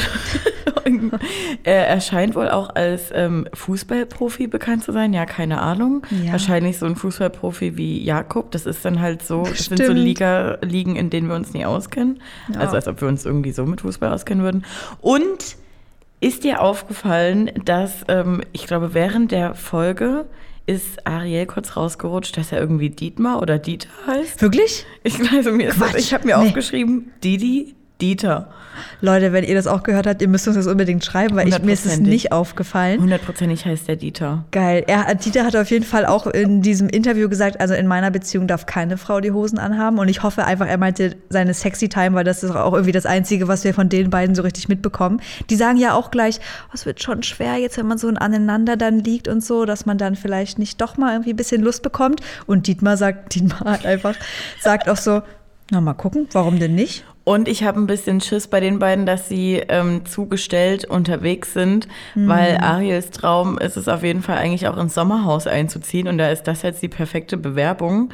er 1.64 1.88
erscheint 1.88 2.36
wohl 2.36 2.48
auch 2.48 2.74
als 2.76 3.10
ähm, 3.12 3.48
Fußballprofi 3.52 4.46
bekannt 4.46 4.84
zu 4.84 4.92
sein. 4.92 5.12
Ja, 5.12 5.26
keine 5.26 5.60
Ahnung. 5.60 6.06
Ja. 6.24 6.30
Wahrscheinlich 6.30 6.78
so 6.78 6.86
ein 6.86 6.94
Fußballprofi 6.94 7.76
wie 7.76 8.00
Jakob. 8.04 8.52
Das 8.52 8.64
ist 8.64 8.84
dann 8.84 9.00
halt 9.00 9.22
so, 9.22 9.42
das 9.42 9.64
sind 9.64 9.78
so 9.78 9.84
Stimmt. 9.86 9.98
Liga, 9.98 10.58
Ligen, 10.62 10.94
in 10.94 11.10
denen 11.10 11.26
wir 11.26 11.34
uns 11.34 11.52
nie 11.52 11.64
auskennen. 11.64 12.22
Ja. 12.54 12.60
Also 12.60 12.76
als 12.76 12.86
ob 12.86 13.00
wir 13.00 13.08
uns 13.08 13.26
irgendwie 13.26 13.50
so 13.50 13.66
mit 13.66 13.80
Fußball 13.80 14.12
auskennen 14.12 14.44
würden. 14.44 14.64
Und 15.00 15.56
ist 16.20 16.44
dir 16.44 16.60
aufgefallen, 16.60 17.50
dass 17.64 18.04
ähm, 18.08 18.42
ich 18.52 18.66
glaube, 18.66 18.92
während 18.94 19.32
der 19.32 19.54
Folge 19.54 20.26
ist 20.66 21.06
Ariel 21.06 21.46
kurz 21.46 21.76
rausgerutscht, 21.76 22.36
dass 22.36 22.52
er 22.52 22.60
irgendwie 22.60 22.90
Dietmar 22.90 23.40
oder 23.40 23.58
Dieter 23.58 23.88
heißt? 24.06 24.42
Wirklich? 24.42 24.84
Ich, 25.02 25.18
also 25.32 25.50
mir 25.52 25.70
ist 25.70 25.80
das, 25.80 25.90
Quatsch. 25.92 26.00
ich 26.00 26.14
habe 26.14 26.26
mir 26.26 26.36
Nee. 26.38 26.46
aufgeschrieben, 26.48 27.10
Didi, 27.24 27.74
Dieter. 28.00 28.48
Leute, 29.00 29.32
wenn 29.32 29.44
ihr 29.44 29.54
das 29.54 29.66
auch 29.66 29.82
gehört 29.82 30.06
habt, 30.06 30.22
ihr 30.22 30.28
müsst 30.28 30.46
uns 30.46 30.56
das 30.56 30.66
unbedingt 30.66 31.04
schreiben, 31.04 31.36
weil 31.36 31.48
ich, 31.48 31.62
mir 31.62 31.72
ist 31.72 31.86
es 31.86 31.98
nicht 31.98 32.32
aufgefallen. 32.32 33.00
Hundertprozentig 33.00 33.64
heißt 33.64 33.88
der 33.88 33.96
Dieter. 33.96 34.44
Geil. 34.50 34.84
Er, 34.86 35.14
Dieter 35.14 35.44
hat 35.44 35.56
auf 35.56 35.70
jeden 35.70 35.84
Fall 35.84 36.06
auch 36.06 36.26
in 36.26 36.62
diesem 36.62 36.88
Interview 36.88 37.28
gesagt, 37.28 37.60
also 37.60 37.74
in 37.74 37.86
meiner 37.86 38.10
Beziehung 38.10 38.46
darf 38.46 38.66
keine 38.66 38.96
Frau 38.96 39.20
die 39.20 39.32
Hosen 39.32 39.58
anhaben. 39.58 39.98
Und 39.98 40.08
ich 40.08 40.22
hoffe 40.22 40.44
einfach, 40.44 40.66
er 40.66 40.78
meinte 40.78 41.16
seine 41.28 41.54
Sexy 41.54 41.88
Time, 41.88 42.14
weil 42.14 42.24
das 42.24 42.42
ist 42.42 42.50
auch 42.50 42.72
irgendwie 42.72 42.92
das 42.92 43.06
Einzige, 43.06 43.48
was 43.48 43.64
wir 43.64 43.74
von 43.74 43.88
den 43.88 44.10
beiden 44.10 44.34
so 44.34 44.42
richtig 44.42 44.68
mitbekommen. 44.68 45.20
Die 45.48 45.56
sagen 45.56 45.78
ja 45.78 45.94
auch 45.94 46.10
gleich, 46.10 46.40
oh, 46.68 46.72
es 46.74 46.86
wird 46.86 47.02
schon 47.02 47.22
schwer 47.22 47.56
jetzt, 47.56 47.78
wenn 47.78 47.86
man 47.86 47.98
so 47.98 48.08
aneinander 48.08 48.76
dann 48.76 48.98
liegt 49.00 49.28
und 49.28 49.44
so, 49.44 49.64
dass 49.64 49.86
man 49.86 49.98
dann 49.98 50.16
vielleicht 50.16 50.58
nicht 50.58 50.80
doch 50.80 50.96
mal 50.96 51.12
irgendwie 51.12 51.30
ein 51.30 51.36
bisschen 51.36 51.62
Lust 51.62 51.82
bekommt. 51.82 52.20
Und 52.46 52.66
Dietmar 52.66 52.96
sagt, 52.96 53.34
Dietmar 53.34 53.60
hat 53.60 53.86
einfach, 53.86 54.14
sagt 54.60 54.88
auch 54.88 54.96
so, 54.96 55.22
na 55.70 55.80
mal 55.80 55.94
gucken, 55.94 56.28
warum 56.32 56.58
denn 56.58 56.74
nicht? 56.74 57.04
Und 57.24 57.48
ich 57.48 57.62
habe 57.64 57.78
ein 57.78 57.86
bisschen 57.86 58.20
Schiss 58.20 58.48
bei 58.48 58.60
den 58.60 58.78
beiden, 58.78 59.06
dass 59.06 59.28
sie 59.28 59.62
ähm, 59.68 60.04
zugestellt 60.04 60.84
unterwegs 60.84 61.52
sind, 61.52 61.86
weil 62.14 62.58
Ariels 62.58 63.10
Traum 63.10 63.58
ist 63.58 63.76
es 63.76 63.88
auf 63.88 64.02
jeden 64.02 64.22
Fall 64.22 64.38
eigentlich 64.38 64.66
auch 64.68 64.76
ins 64.76 64.94
Sommerhaus 64.94 65.46
einzuziehen 65.46 66.08
und 66.08 66.18
da 66.18 66.30
ist 66.30 66.44
das 66.44 66.62
jetzt 66.62 66.82
die 66.82 66.88
perfekte 66.88 67.36
Bewerbung. 67.36 68.10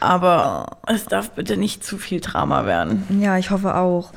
Aber 0.00 0.78
es 0.86 1.06
darf 1.06 1.30
bitte 1.30 1.56
nicht 1.56 1.84
zu 1.84 1.96
viel 1.96 2.20
Drama 2.20 2.66
werden. 2.66 3.04
Ja, 3.20 3.38
ich 3.38 3.50
hoffe 3.50 3.76
auch. 3.76 4.12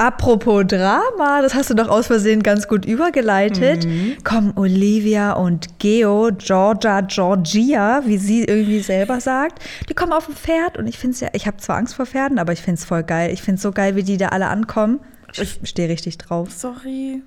Apropos 0.00 0.64
Drama, 0.66 1.42
das 1.42 1.52
hast 1.52 1.68
du 1.68 1.74
doch 1.74 1.88
aus 1.88 2.06
Versehen 2.06 2.42
ganz 2.42 2.66
gut 2.66 2.86
übergeleitet. 2.86 3.86
Kommen 4.24 4.56
Olivia 4.56 5.32
und 5.34 5.78
Geo, 5.78 6.30
Georgia, 6.38 7.02
Georgia, 7.02 8.00
wie 8.06 8.16
sie 8.16 8.44
irgendwie 8.44 8.80
selber 8.80 9.20
sagt. 9.20 9.62
Die 9.90 9.92
kommen 9.92 10.14
auf 10.14 10.24
dem 10.24 10.34
Pferd 10.34 10.78
und 10.78 10.86
ich 10.86 10.96
finde 10.96 11.16
es 11.16 11.20
ja, 11.20 11.28
ich 11.34 11.46
habe 11.46 11.58
zwar 11.58 11.76
Angst 11.76 11.96
vor 11.96 12.06
Pferden, 12.06 12.38
aber 12.38 12.54
ich 12.54 12.62
finde 12.62 12.78
es 12.78 12.86
voll 12.86 13.02
geil. 13.02 13.30
Ich 13.30 13.42
finde 13.42 13.56
es 13.56 13.62
so 13.62 13.72
geil, 13.72 13.94
wie 13.94 14.02
die 14.02 14.16
da 14.16 14.28
alle 14.28 14.46
ankommen. 14.46 15.00
Ich 15.34 15.60
stehe 15.64 15.90
richtig 15.90 16.16
drauf. 16.16 16.50
Sorry. 16.50 17.22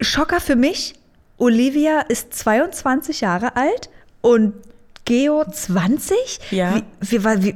Schocker 0.00 0.38
für 0.38 0.54
mich, 0.54 0.94
Olivia 1.36 2.02
ist 2.02 2.32
22 2.32 3.22
Jahre 3.22 3.56
alt 3.56 3.90
und 4.20 4.54
Geo 5.04 5.44
20? 5.44 6.16
Ja. 6.52 6.80
Wie, 7.00 7.24
wie, 7.24 7.42
wie, 7.42 7.54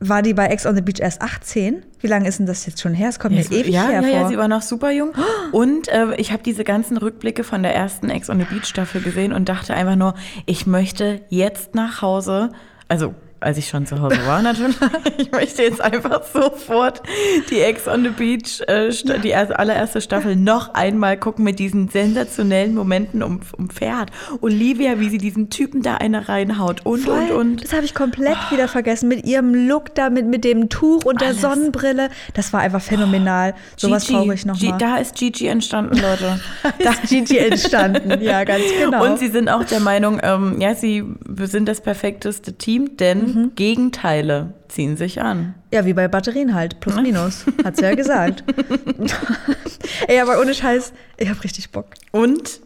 war 0.00 0.22
die 0.22 0.34
bei 0.34 0.46
Ex 0.46 0.66
on 0.66 0.74
the 0.74 0.82
Beach 0.82 1.00
erst 1.00 1.22
18? 1.22 1.84
Wie 2.00 2.06
lange 2.06 2.28
ist 2.28 2.38
denn 2.38 2.46
das 2.46 2.66
jetzt 2.66 2.80
schon 2.80 2.94
her? 2.94 3.08
Es 3.08 3.18
kommt 3.18 3.34
mir 3.34 3.44
ewig 3.44 3.68
ja, 3.68 3.88
hervor. 3.88 4.10
ja, 4.10 4.22
ja, 4.22 4.28
sie 4.28 4.36
war 4.36 4.48
noch 4.48 4.62
super 4.62 4.90
jung. 4.90 5.12
Und 5.52 5.88
äh, 5.88 6.14
ich 6.16 6.32
habe 6.32 6.42
diese 6.42 6.64
ganzen 6.64 6.96
Rückblicke 6.96 7.44
von 7.44 7.62
der 7.62 7.74
ersten 7.74 8.10
Ex 8.10 8.28
on 8.28 8.38
the 8.38 8.44
Beach 8.44 8.66
Staffel 8.66 9.00
gesehen 9.00 9.32
und 9.32 9.48
dachte 9.48 9.74
einfach 9.74 9.96
nur, 9.96 10.14
ich 10.44 10.66
möchte 10.66 11.22
jetzt 11.30 11.74
nach 11.74 12.02
Hause, 12.02 12.50
also 12.88 13.14
als 13.40 13.58
ich 13.58 13.68
schon 13.68 13.86
zu 13.86 14.00
Hause 14.00 14.18
war 14.26 14.42
natürlich. 14.42 14.76
Ich 15.18 15.30
möchte 15.32 15.62
jetzt 15.62 15.80
einfach 15.80 16.22
sofort 16.24 17.02
die 17.50 17.60
Ex 17.60 17.88
on 17.88 18.02
the 18.02 18.10
Beach, 18.10 18.60
äh, 18.66 18.90
die 19.22 19.30
erste, 19.30 19.58
allererste 19.58 20.00
Staffel 20.00 20.36
noch 20.36 20.74
einmal 20.74 21.16
gucken 21.16 21.44
mit 21.44 21.58
diesen 21.58 21.88
sensationellen 21.88 22.74
Momenten 22.74 23.22
um, 23.22 23.40
um 23.56 23.70
Pferd. 23.70 24.10
Olivia, 24.40 25.00
wie 25.00 25.08
sie 25.08 25.18
diesen 25.18 25.48
Typen 25.48 25.82
da 25.82 25.96
eine 25.96 26.28
reinhaut 26.28 26.84
und, 26.84 27.00
Voll. 27.00 27.30
und, 27.30 27.32
und. 27.32 27.64
Das 27.64 27.72
habe 27.72 27.84
ich 27.84 27.94
komplett 27.94 28.36
wieder 28.50 28.68
vergessen. 28.68 29.08
Mit 29.08 29.26
ihrem 29.26 29.54
Look 29.68 29.94
da, 29.94 30.10
mit, 30.10 30.26
mit 30.26 30.44
dem 30.44 30.68
Tuch 30.68 31.04
und 31.04 31.20
der 31.20 31.28
Alles. 31.28 31.40
Sonnenbrille. 31.40 32.10
Das 32.34 32.52
war 32.52 32.60
einfach 32.60 32.82
phänomenal. 32.82 33.54
Sowas 33.76 34.06
brauche 34.06 34.34
ich 34.34 34.44
nochmal. 34.44 34.78
Da 34.78 34.96
ist 34.96 35.14
Gigi 35.14 35.46
entstanden, 35.46 35.96
Leute. 35.96 36.40
Da 36.82 36.90
ist 36.90 37.08
Gigi 37.08 37.38
entstanden. 37.38 38.22
Ja, 38.22 38.44
ganz 38.44 38.64
genau. 38.80 39.04
Und 39.04 39.18
sie 39.18 39.28
sind 39.28 39.48
auch 39.48 39.64
der 39.64 39.80
Meinung, 39.80 40.20
ähm, 40.22 40.60
ja, 40.60 40.74
sie 40.74 41.04
sind 41.44 41.66
das 41.66 41.80
perfekteste 41.80 42.54
Team, 42.54 42.96
denn 42.96 43.25
Mhm. 43.26 43.52
Gegenteile 43.54 44.54
ziehen 44.68 44.96
sich 44.96 45.20
an. 45.22 45.54
ja, 45.72 45.84
wie 45.86 45.92
bei 45.92 46.08
Batterien 46.08 46.54
halt. 46.54 46.80
Plus, 46.80 46.96
minus. 47.00 47.44
Hat 47.64 47.76
sie 47.76 47.82
ja 47.84 47.94
gesagt. 47.94 48.44
Ey, 50.08 50.20
aber 50.20 50.40
ohne 50.40 50.54
Scheiß, 50.54 50.92
ich 51.16 51.28
habe 51.28 51.42
richtig 51.44 51.70
Bock. 51.70 51.86
Und 52.12 52.60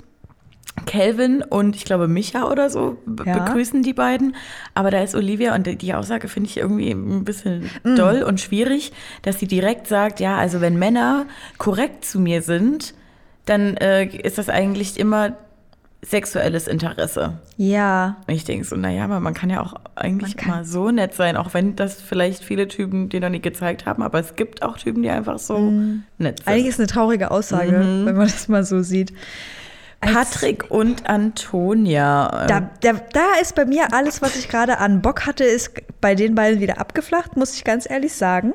Calvin 0.86 1.42
und 1.42 1.76
ich 1.76 1.84
glaube 1.84 2.08
Micha 2.08 2.50
oder 2.50 2.70
so 2.70 2.96
Ja. 3.26 3.38
begrüßen 3.38 3.82
die 3.82 3.92
beiden. 3.92 4.34
Aber 4.74 4.90
da 4.90 5.02
ist 5.02 5.14
Olivia 5.14 5.54
und 5.54 5.82
die 5.82 5.94
Aussage 5.94 6.28
finde 6.28 6.48
ich 6.48 6.56
irgendwie 6.56 6.90
ein 6.90 7.24
bisschen 7.24 7.68
Mm. 7.84 7.96
doll 7.96 8.22
und 8.22 8.40
schwierig, 8.40 8.92
dass 9.22 9.38
sie 9.38 9.46
direkt 9.46 9.86
sagt, 9.88 10.20
ja, 10.20 10.36
also 10.38 10.60
wenn 10.60 10.78
Männer 10.78 11.26
korrekt 11.58 12.04
zu 12.04 12.18
mir 12.18 12.40
sind, 12.42 12.94
dann 13.46 13.76
äh, 13.76 14.04
ist 14.06 14.38
das 14.38 14.48
eigentlich 14.48 14.98
immer 14.98 15.36
sexuelles 16.02 16.66
Interesse. 16.66 17.34
Ja, 17.58 18.16
Und 18.26 18.34
ich 18.34 18.44
denke 18.44 18.64
so, 18.64 18.74
naja, 18.76 19.04
aber 19.04 19.20
man 19.20 19.34
kann 19.34 19.50
ja 19.50 19.60
auch 19.60 19.74
eigentlich 19.96 20.34
mal 20.46 20.64
so 20.64 20.90
nett 20.90 21.14
sein, 21.14 21.36
auch 21.36 21.52
wenn 21.52 21.76
das 21.76 22.00
vielleicht 22.00 22.42
viele 22.42 22.68
Typen 22.68 23.08
dir 23.10 23.20
noch 23.20 23.28
nie 23.28 23.40
gezeigt 23.42 23.84
haben, 23.86 24.02
aber 24.02 24.18
es 24.18 24.34
gibt 24.34 24.62
auch 24.62 24.78
Typen, 24.78 25.02
die 25.02 25.10
einfach 25.10 25.38
so 25.38 25.58
nett 26.18 26.38
sind. 26.38 26.48
eigentlich 26.48 26.66
ist 26.68 26.78
eine 26.80 26.86
traurige 26.86 27.30
Aussage, 27.30 27.72
Mhm. 27.72 28.06
wenn 28.06 28.16
man 28.16 28.26
das 28.28 28.48
mal 28.48 28.64
so 28.64 28.82
sieht. 28.82 29.12
Als- 30.02 30.14
Patrick 30.14 30.70
und 30.70 31.06
Antonia. 31.10 32.46
Da, 32.46 32.70
da, 32.80 32.92
da 33.12 33.26
ist 33.42 33.54
bei 33.54 33.66
mir 33.66 33.92
alles, 33.92 34.22
was 34.22 34.36
ich 34.36 34.48
gerade 34.48 34.78
an 34.78 35.02
Bock 35.02 35.26
hatte, 35.26 35.44
ist 35.44 35.72
bei 36.00 36.14
den 36.14 36.34
beiden 36.34 36.60
wieder 36.60 36.78
abgeflacht, 36.80 37.36
muss 37.36 37.54
ich 37.56 37.64
ganz 37.64 37.88
ehrlich 37.88 38.14
sagen. 38.14 38.54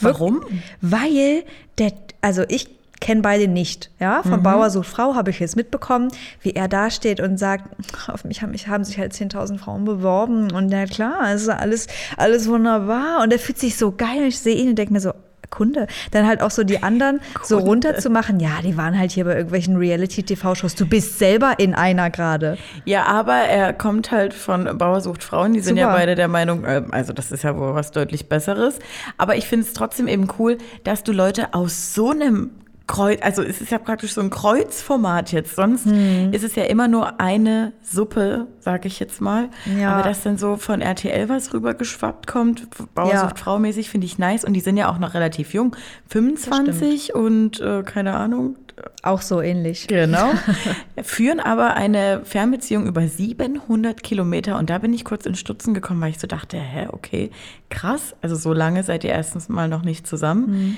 Warum? 0.00 0.42
Weil 0.80 1.44
der, 1.78 1.92
also 2.22 2.44
ich 2.48 2.75
kenne 3.00 3.22
beide 3.22 3.48
nicht, 3.48 3.90
ja. 4.00 4.22
Mhm. 4.24 4.30
Von 4.30 4.42
Bauer 4.42 4.70
sucht 4.70 4.86
Frau 4.86 5.14
habe 5.14 5.30
ich 5.30 5.40
jetzt 5.40 5.56
mitbekommen, 5.56 6.08
wie 6.40 6.52
er 6.52 6.68
da 6.68 6.90
steht 6.90 7.20
und 7.20 7.38
sagt, 7.38 7.64
auf 8.08 8.24
mich 8.24 8.42
haben, 8.42 8.52
mich 8.52 8.68
haben 8.68 8.84
sich 8.84 8.98
halt 8.98 9.12
10.000 9.12 9.58
Frauen 9.58 9.84
beworben 9.84 10.50
und 10.52 10.70
ja 10.70 10.86
klar, 10.86 11.32
es 11.32 11.42
ist 11.42 11.48
alles, 11.48 11.86
alles 12.16 12.48
wunderbar 12.48 13.22
und 13.22 13.32
er 13.32 13.38
fühlt 13.38 13.58
sich 13.58 13.76
so 13.76 13.92
geil 13.92 14.18
und 14.18 14.28
ich 14.28 14.38
sehe 14.38 14.56
ihn 14.56 14.70
und 14.70 14.76
denke 14.76 14.92
mir 14.92 15.00
so, 15.00 15.12
Kunde. 15.50 15.86
Dann 16.10 16.26
halt 16.26 16.42
auch 16.42 16.50
so 16.50 16.64
die 16.64 16.82
anderen 16.82 17.20
so 17.42 17.56
Kunde. 17.56 17.70
runterzumachen. 17.70 18.40
Ja, 18.40 18.60
die 18.62 18.76
waren 18.76 18.98
halt 18.98 19.12
hier 19.12 19.24
bei 19.24 19.34
irgendwelchen 19.34 19.76
Reality-TV-Shows. 19.76 20.74
Du 20.74 20.86
bist 20.86 21.18
selber 21.18 21.54
in 21.58 21.74
einer 21.74 22.10
gerade. 22.10 22.58
Ja, 22.84 23.04
aber 23.04 23.34
er 23.34 23.72
kommt 23.72 24.10
halt 24.10 24.34
von 24.34 24.76
Bauer 24.78 25.00
sucht 25.00 25.22
Frauen. 25.22 25.54
Die 25.54 25.60
sind 25.60 25.76
ja 25.76 25.92
beide 25.92 26.14
der 26.14 26.28
Meinung, 26.28 26.64
äh, 26.64 26.82
also 26.90 27.12
das 27.12 27.32
ist 27.32 27.44
ja 27.44 27.56
wohl 27.56 27.74
was 27.74 27.90
deutlich 27.90 28.28
Besseres. 28.28 28.78
Aber 29.16 29.36
ich 29.36 29.46
finde 29.46 29.66
es 29.66 29.72
trotzdem 29.72 30.08
eben 30.08 30.28
cool, 30.38 30.58
dass 30.84 31.04
du 31.04 31.12
Leute 31.12 31.54
aus 31.54 31.94
so 31.94 32.10
einem 32.10 32.50
Kreuz, 32.88 33.18
also 33.20 33.42
es 33.42 33.60
ist 33.60 33.72
ja 33.72 33.78
praktisch 33.78 34.12
so 34.12 34.20
ein 34.20 34.30
Kreuzformat 34.30 35.32
jetzt. 35.32 35.56
Sonst 35.56 35.86
Hm. 35.86 36.32
ist 36.32 36.44
es 36.44 36.54
ja 36.54 36.64
immer 36.64 36.86
nur 36.86 37.20
eine 37.20 37.72
Suppe, 37.82 38.46
sage 38.60 38.86
ich 38.86 39.00
jetzt 39.00 39.20
mal. 39.20 39.48
Ja. 39.78 39.92
Aber 39.94 40.02
dass 40.08 40.22
dann 40.22 40.38
so 40.38 40.56
von 40.56 40.80
RTL 40.80 41.28
was 41.28 41.52
rübergeschwappt 41.52 42.26
kommt, 42.28 42.68
Bauer 42.94 43.12
Ja. 43.12 43.20
sucht 43.22 43.38
Frau 43.40 43.58
mäßig, 43.58 43.90
finde 43.90 44.06
ich 44.06 44.18
nice. 44.18 44.44
Und 44.44 44.52
die 44.52 44.60
sind 44.60 44.76
ja 44.76 44.88
auch 44.88 44.98
noch 44.98 45.14
relativ 45.14 45.52
jung. 45.52 45.74
25 46.08 47.14
und 47.14 47.60
äh, 47.60 47.82
keine 47.82 48.14
Ahnung, 48.14 48.56
Auch 49.02 49.22
so 49.22 49.40
ähnlich. 49.40 49.86
Genau. 49.88 50.30
Führen 51.02 51.40
aber 51.40 51.74
eine 51.76 52.20
Fernbeziehung 52.24 52.86
über 52.86 53.08
700 53.08 54.02
Kilometer. 54.02 54.58
Und 54.58 54.68
da 54.68 54.76
bin 54.78 54.92
ich 54.92 55.04
kurz 55.04 55.24
in 55.26 55.34
Stutzen 55.34 55.72
gekommen, 55.72 56.00
weil 56.02 56.10
ich 56.10 56.18
so 56.18 56.26
dachte, 56.26 56.58
hä, 56.58 56.88
okay, 56.92 57.30
krass. 57.70 58.14
Also 58.20 58.36
so 58.36 58.52
lange 58.52 58.82
seid 58.82 59.02
ihr 59.04 59.10
erstens 59.10 59.48
mal 59.48 59.66
noch 59.68 59.82
nicht 59.82 60.06
zusammen. 60.06 60.76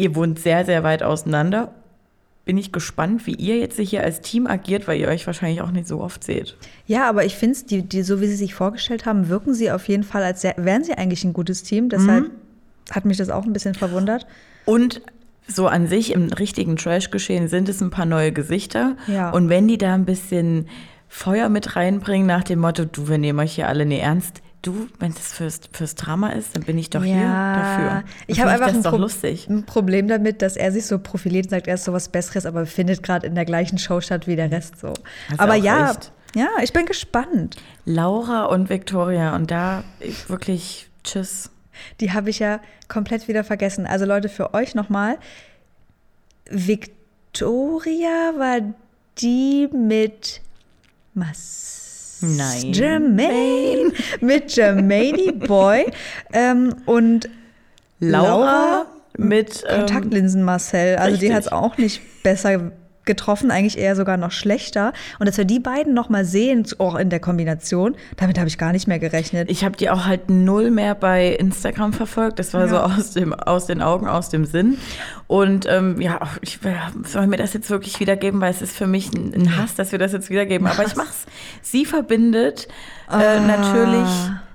Ihr 0.00 0.14
wohnt 0.14 0.38
sehr, 0.38 0.64
sehr 0.64 0.82
weit 0.82 1.02
auseinander. 1.02 1.72
Bin 2.46 2.56
ich 2.56 2.72
gespannt, 2.72 3.26
wie 3.26 3.34
ihr 3.34 3.58
jetzt 3.58 3.78
hier 3.78 4.02
als 4.02 4.22
Team 4.22 4.46
agiert, 4.46 4.88
weil 4.88 4.98
ihr 4.98 5.08
euch 5.08 5.26
wahrscheinlich 5.26 5.60
auch 5.60 5.70
nicht 5.70 5.86
so 5.86 6.00
oft 6.00 6.24
seht. 6.24 6.56
Ja, 6.86 7.08
aber 7.08 7.24
ich 7.24 7.36
finde, 7.36 7.58
die, 7.68 7.82
die, 7.82 8.02
so 8.02 8.20
wie 8.20 8.26
sie 8.26 8.34
sich 8.34 8.54
vorgestellt 8.54 9.04
haben, 9.06 9.28
wirken 9.28 9.52
sie 9.54 9.70
auf 9.70 9.86
jeden 9.88 10.02
Fall, 10.04 10.22
als 10.22 10.40
sehr, 10.40 10.54
wären 10.56 10.82
sie 10.82 10.94
eigentlich 10.94 11.22
ein 11.24 11.32
gutes 11.34 11.62
Team. 11.62 11.88
Deshalb 11.90 12.24
Mhm. 12.24 12.30
hat 12.90 13.04
mich 13.04 13.18
das 13.18 13.28
auch 13.30 13.44
ein 13.44 13.52
bisschen 13.52 13.74
verwundert. 13.74 14.26
Und 14.64 15.02
so 15.46 15.66
an 15.68 15.86
sich 15.86 16.12
im 16.12 16.28
richtigen 16.32 16.76
Trash-Geschehen 16.76 17.48
sind 17.48 17.68
es 17.68 17.80
ein 17.82 17.90
paar 17.90 18.06
neue 18.06 18.32
Gesichter. 18.32 18.96
Ja. 19.06 19.30
Und 19.30 19.48
wenn 19.48 19.68
die 19.68 19.78
da 19.78 19.94
ein 19.94 20.06
bisschen 20.06 20.66
Feuer 21.08 21.48
mit 21.50 21.76
reinbringen 21.76 22.26
nach 22.26 22.44
dem 22.44 22.60
Motto, 22.60 22.84
du, 22.84 23.08
wir 23.08 23.18
nehmen 23.18 23.38
euch 23.40 23.54
hier 23.56 23.68
alle 23.68 23.84
nie 23.84 23.98
ernst. 23.98 24.40
Du, 24.62 24.88
wenn 24.98 25.12
es 25.12 25.32
fürs, 25.32 25.60
fürs 25.72 25.94
Drama 25.94 26.30
ist, 26.30 26.54
dann 26.54 26.64
bin 26.64 26.76
ich 26.76 26.90
doch 26.90 27.02
hier 27.02 27.22
dafür. 27.22 28.04
Ich 28.26 28.36
Dann 28.36 28.50
habe 28.50 28.62
einfach 28.62 28.76
ein, 28.76 28.82
Pro 28.82 28.98
lustig. 28.98 29.48
ein 29.48 29.64
Problem 29.64 30.06
damit, 30.06 30.42
dass 30.42 30.56
er 30.56 30.70
sich 30.70 30.86
so 30.86 30.98
profiliert 30.98 31.46
und 31.46 31.50
sagt, 31.50 31.66
er 31.66 31.76
ist 31.76 31.84
sowas 31.84 32.10
Besseres, 32.10 32.44
aber 32.44 32.66
findet 32.66 33.02
gerade 33.02 33.26
in 33.26 33.34
der 33.34 33.46
gleichen 33.46 33.78
Show 33.78 34.02
statt 34.02 34.26
wie 34.26 34.36
der 34.36 34.50
Rest 34.50 34.78
so. 34.78 34.92
Du 34.92 35.38
aber 35.38 35.54
ja, 35.54 35.92
recht. 35.92 36.12
ja, 36.34 36.48
ich 36.62 36.74
bin 36.74 36.84
gespannt. 36.84 37.56
Laura 37.86 38.44
und 38.46 38.68
Victoria 38.68 39.34
und 39.34 39.50
da 39.50 39.82
ich 39.98 40.28
wirklich 40.28 40.90
tschüss. 41.04 41.50
Die 42.00 42.12
habe 42.12 42.28
ich 42.28 42.38
ja 42.38 42.60
komplett 42.88 43.28
wieder 43.28 43.44
vergessen. 43.44 43.86
Also 43.86 44.04
Leute, 44.04 44.28
für 44.28 44.52
euch 44.52 44.74
nochmal. 44.74 45.16
Victoria 46.50 48.34
war 48.36 48.74
die 49.16 49.68
mit 49.72 50.42
Mas 51.14 51.89
Nein. 52.20 52.72
Jermaine. 52.72 53.92
mit 54.20 54.54
Jermaine 54.54 55.32
Boy. 55.32 55.86
ähm, 56.32 56.74
und 56.86 57.28
Laura, 57.98 58.28
Laura 58.28 58.86
mit 59.16 59.64
ähm, 59.68 59.78
Kontaktlinsen 59.80 60.42
Marcel. 60.42 60.96
Also 60.96 61.16
die 61.16 61.26
richtig. 61.26 61.32
hat 61.34 61.42
es 61.44 61.52
auch 61.52 61.76
nicht 61.76 62.22
besser 62.22 62.72
getroffen, 63.04 63.50
eigentlich 63.50 63.78
eher 63.78 63.96
sogar 63.96 64.16
noch 64.16 64.30
schlechter. 64.30 64.92
Und 65.18 65.26
dass 65.28 65.36
wir 65.38 65.44
die 65.44 65.58
beiden 65.58 65.94
nochmal 65.94 66.24
sehen, 66.24 66.66
auch 66.78 66.94
in 66.96 67.10
der 67.10 67.18
Kombination, 67.20 67.96
damit 68.16 68.38
habe 68.38 68.48
ich 68.48 68.58
gar 68.58 68.72
nicht 68.72 68.86
mehr 68.86 68.98
gerechnet. 68.98 69.50
Ich 69.50 69.64
habe 69.64 69.76
die 69.76 69.90
auch 69.90 70.04
halt 70.06 70.28
null 70.30 70.70
mehr 70.70 70.94
bei 70.94 71.28
Instagram 71.28 71.92
verfolgt. 71.92 72.38
Das 72.38 72.52
war 72.54 72.68
so 72.68 72.76
Ja. 72.76 72.84
aus, 72.84 73.12
dem, 73.12 73.32
aus 73.32 73.66
den 73.66 73.82
Augen, 73.82 74.06
aus 74.06 74.28
dem 74.28 74.44
Sinn. 74.44 74.78
Und 75.26 75.66
ähm, 75.68 76.00
ja, 76.00 76.20
ich 76.42 76.58
soll 77.06 77.26
mir 77.26 77.36
das 77.38 77.54
jetzt 77.54 77.70
wirklich 77.70 77.98
wiedergeben, 78.00 78.40
weil 78.40 78.50
es 78.50 78.62
ist 78.62 78.76
für 78.76 78.86
mich 78.86 79.10
ein, 79.12 79.32
ein 79.34 79.56
Hass, 79.56 79.74
dass 79.74 79.92
wir 79.92 79.98
das 79.98 80.12
jetzt 80.12 80.28
wiedergeben. 80.30 80.66
Aber 80.66 80.84
ich 80.86 80.94
mach's. 80.96 81.26
Sie 81.62 81.84
verbindet 81.86 82.68
äh, 83.08 83.14
Ah. 83.14 83.40
natürlich 83.40 84.08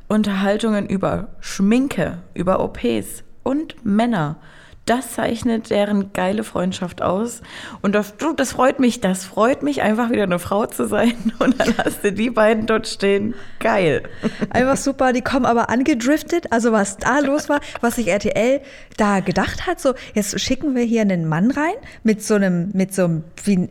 Unterhaltungen 0.08 0.86
über 0.88 1.30
Schminke, 1.40 2.20
über 2.34 2.60
OPs 2.60 3.24
und 3.44 3.75
Männer. 3.86 4.38
Das 4.86 5.13
zeichnet 5.13 5.72
deren 5.72 6.13
geile 6.13 6.44
Freundschaft 6.44 7.01
aus. 7.01 7.42
Und 7.82 7.96
das, 7.96 8.13
das 8.36 8.51
freut 8.51 8.80
mich. 8.80 9.01
Das 9.01 9.25
freut 9.25 9.63
mich, 9.63 9.82
einfach 9.82 10.12
wieder 10.12 10.24
eine 10.24 10.38
Frau 10.38 10.68
zu 10.68 10.88
sein. 10.88 11.34
Und 11.39 11.60
dann 11.60 11.75
hast 11.77 12.04
du 12.04 12.12
die 12.12 12.30
beiden 12.30 12.68
dort 12.68 12.88
stehen. 12.88 13.34
Geil. 13.60 14.04
Einfach 14.51 14.77
super, 14.77 15.12
die 15.12 15.24
kommen 15.24 15.48
aber 15.48 15.70
angedriftet. 15.70 16.51
Also 16.51 16.72
was 16.72 16.98
da 16.98 17.20
los 17.20 17.50
war, 17.50 17.62
was 17.82 17.96
sich 17.96 18.10
RTL 18.10 18.62
da 18.98 19.22
gedacht 19.22 19.65
hat, 19.65 19.82
so 19.82 19.96
jetzt 20.13 20.39
schicken 20.39 20.75
wir 20.75 20.84
hier 20.84 21.01
einen 21.01 21.27
Mann 21.27 21.50
rein 21.50 21.74
mit 22.04 22.22
so 22.22 22.36
einem 22.36 22.70
mit 22.74 22.94
so 22.94 23.06
einem 23.06 23.24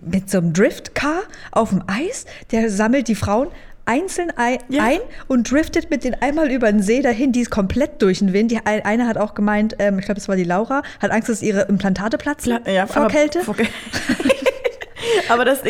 mit 0.03 0.29
so 0.29 0.39
einem 0.39 0.53
Driftcar 0.53 1.23
auf 1.53 1.71
dem 1.71 1.85
Eis, 1.87 2.27
der 2.51 2.71
sammelt 2.71 3.07
die 3.07 3.15
Frauen 3.15 3.49
einzeln 3.87 4.33
ein, 4.37 4.59
Ja. 4.69 4.83
ein 4.85 4.99
und 5.29 5.51
driftet 5.51 5.91
mit 5.91 6.05
denen 6.05 6.17
einmal 6.21 6.51
über 6.51 6.71
den 6.71 6.83
See 6.83 7.03
dahin, 7.03 7.33
die 7.33 7.41
ist 7.41 7.51
komplett 7.51 8.01
durch 8.03 8.21
den 8.21 8.33
Wind. 8.33 8.51
Die 8.51 8.59
ein- 8.65 8.85
eine 8.85 9.07
hat 9.07 9.19
auch 9.19 9.35
gemeint, 9.35 9.77
ähm, 9.79 9.99
ich 9.99 10.05
glaube, 10.05 10.17
das 10.21 10.29
war 10.29 10.37
die 10.37 10.45
Laura, 10.45 10.83
hat 11.01 11.11
Angst, 11.11 11.29
dass 11.29 11.43
ihre 11.43 11.63
Implantate 11.63 12.17
platzen 12.19 12.63
Pla- 12.63 12.73
ja, 12.73 12.87
vor 12.87 13.03
aber- 13.03 13.11
Kälte. 13.13 13.41
vor. 13.41 13.55
Aber 15.29 15.45
das, 15.45 15.61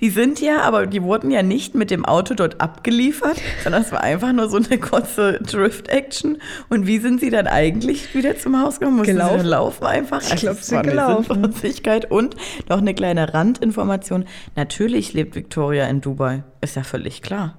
die 0.00 0.10
sind 0.10 0.40
ja, 0.40 0.60
aber 0.62 0.86
die 0.86 1.02
wurden 1.02 1.30
ja 1.30 1.42
nicht 1.42 1.74
mit 1.74 1.90
dem 1.90 2.04
Auto 2.04 2.34
dort 2.34 2.60
abgeliefert, 2.60 3.36
sondern 3.62 3.82
es 3.82 3.92
war 3.92 4.02
einfach 4.02 4.32
nur 4.32 4.48
so 4.48 4.56
eine 4.56 4.78
kurze 4.78 5.34
Drift-Action. 5.40 6.38
Und 6.68 6.86
wie 6.86 6.98
sind 6.98 7.20
sie 7.20 7.30
dann 7.30 7.46
eigentlich 7.46 8.14
wieder 8.14 8.36
zum 8.38 8.60
Haus 8.60 8.78
gekommen? 8.80 8.98
Mussten 8.98 9.14
Gelaufen. 9.14 9.40
Sie 9.40 9.46
laufen 9.46 9.84
einfach? 9.84 10.22
Ich 10.22 10.36
glaub, 10.40 10.56
das 10.56 10.66
sie 10.68 10.80
gelaufen. 10.82 11.24
Sinnlosigkeit. 11.42 12.10
Und 12.10 12.34
noch 12.68 12.78
eine 12.78 12.94
kleine 12.94 13.34
Randinformation. 13.34 14.24
Natürlich 14.56 15.12
lebt 15.12 15.34
Victoria 15.34 15.86
in 15.86 16.00
Dubai. 16.00 16.42
Ist 16.60 16.76
ja 16.76 16.82
völlig 16.82 17.20
klar. 17.22 17.58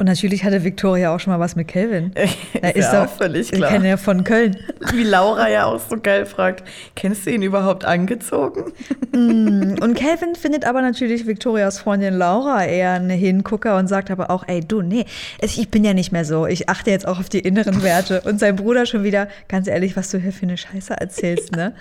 Und 0.00 0.06
natürlich 0.06 0.44
hatte 0.44 0.64
Victoria 0.64 1.14
auch 1.14 1.20
schon 1.20 1.30
mal 1.32 1.38
was 1.38 1.54
mit 1.56 1.68
Kelvin. 1.68 2.12
Na, 2.60 2.68
Ist 2.70 2.90
ja 2.92 3.04
doch- 3.04 3.12
auch 3.12 3.16
völlig 3.18 3.52
klar. 3.52 3.70
kennen 3.70 3.84
ja 3.84 3.96
von 3.98 4.24
Köln. 4.24 4.56
Wie 4.94 5.02
Laura 5.04 5.48
ja 5.50 5.66
auch 5.66 5.78
so 5.78 5.96
geil 6.02 6.24
fragt, 6.24 6.64
kennst 6.96 7.26
du 7.26 7.30
ihn 7.30 7.42
überhaupt 7.42 7.84
angezogen? 7.84 8.72
Und 9.12 9.94
Kelvin 9.94 10.34
findet 10.36 10.64
aber 10.64 10.80
natürlich 10.82 11.26
Victorias 11.26 11.78
Freundin 11.78 12.14
Laura 12.14 12.64
eher 12.64 12.92
eine 12.92 13.12
Hingucker 13.12 13.76
und 13.76 13.88
sagt 13.88 14.10
aber 14.10 14.30
auch, 14.30 14.44
ey 14.48 14.60
du, 14.60 14.80
nee, 14.82 15.04
ich 15.42 15.68
bin 15.70 15.84
ja 15.84 15.92
nicht 15.92 16.12
mehr 16.12 16.24
so. 16.24 16.46
Ich 16.46 16.68
achte 16.70 16.90
jetzt 16.90 17.06
auch 17.06 17.20
auf 17.20 17.28
die 17.28 17.40
inneren 17.40 17.82
Werte. 17.82 18.22
Und 18.22 18.40
sein 18.40 18.56
Bruder 18.56 18.86
schon 18.86 19.04
wieder, 19.04 19.28
ganz 19.48 19.68
ehrlich, 19.68 19.96
was 19.96 20.10
du 20.10 20.16
hier 20.18 20.32
für 20.32 20.44
eine 20.44 20.56
Scheiße 20.56 20.94
erzählst, 20.98 21.52
ne? 21.52 21.74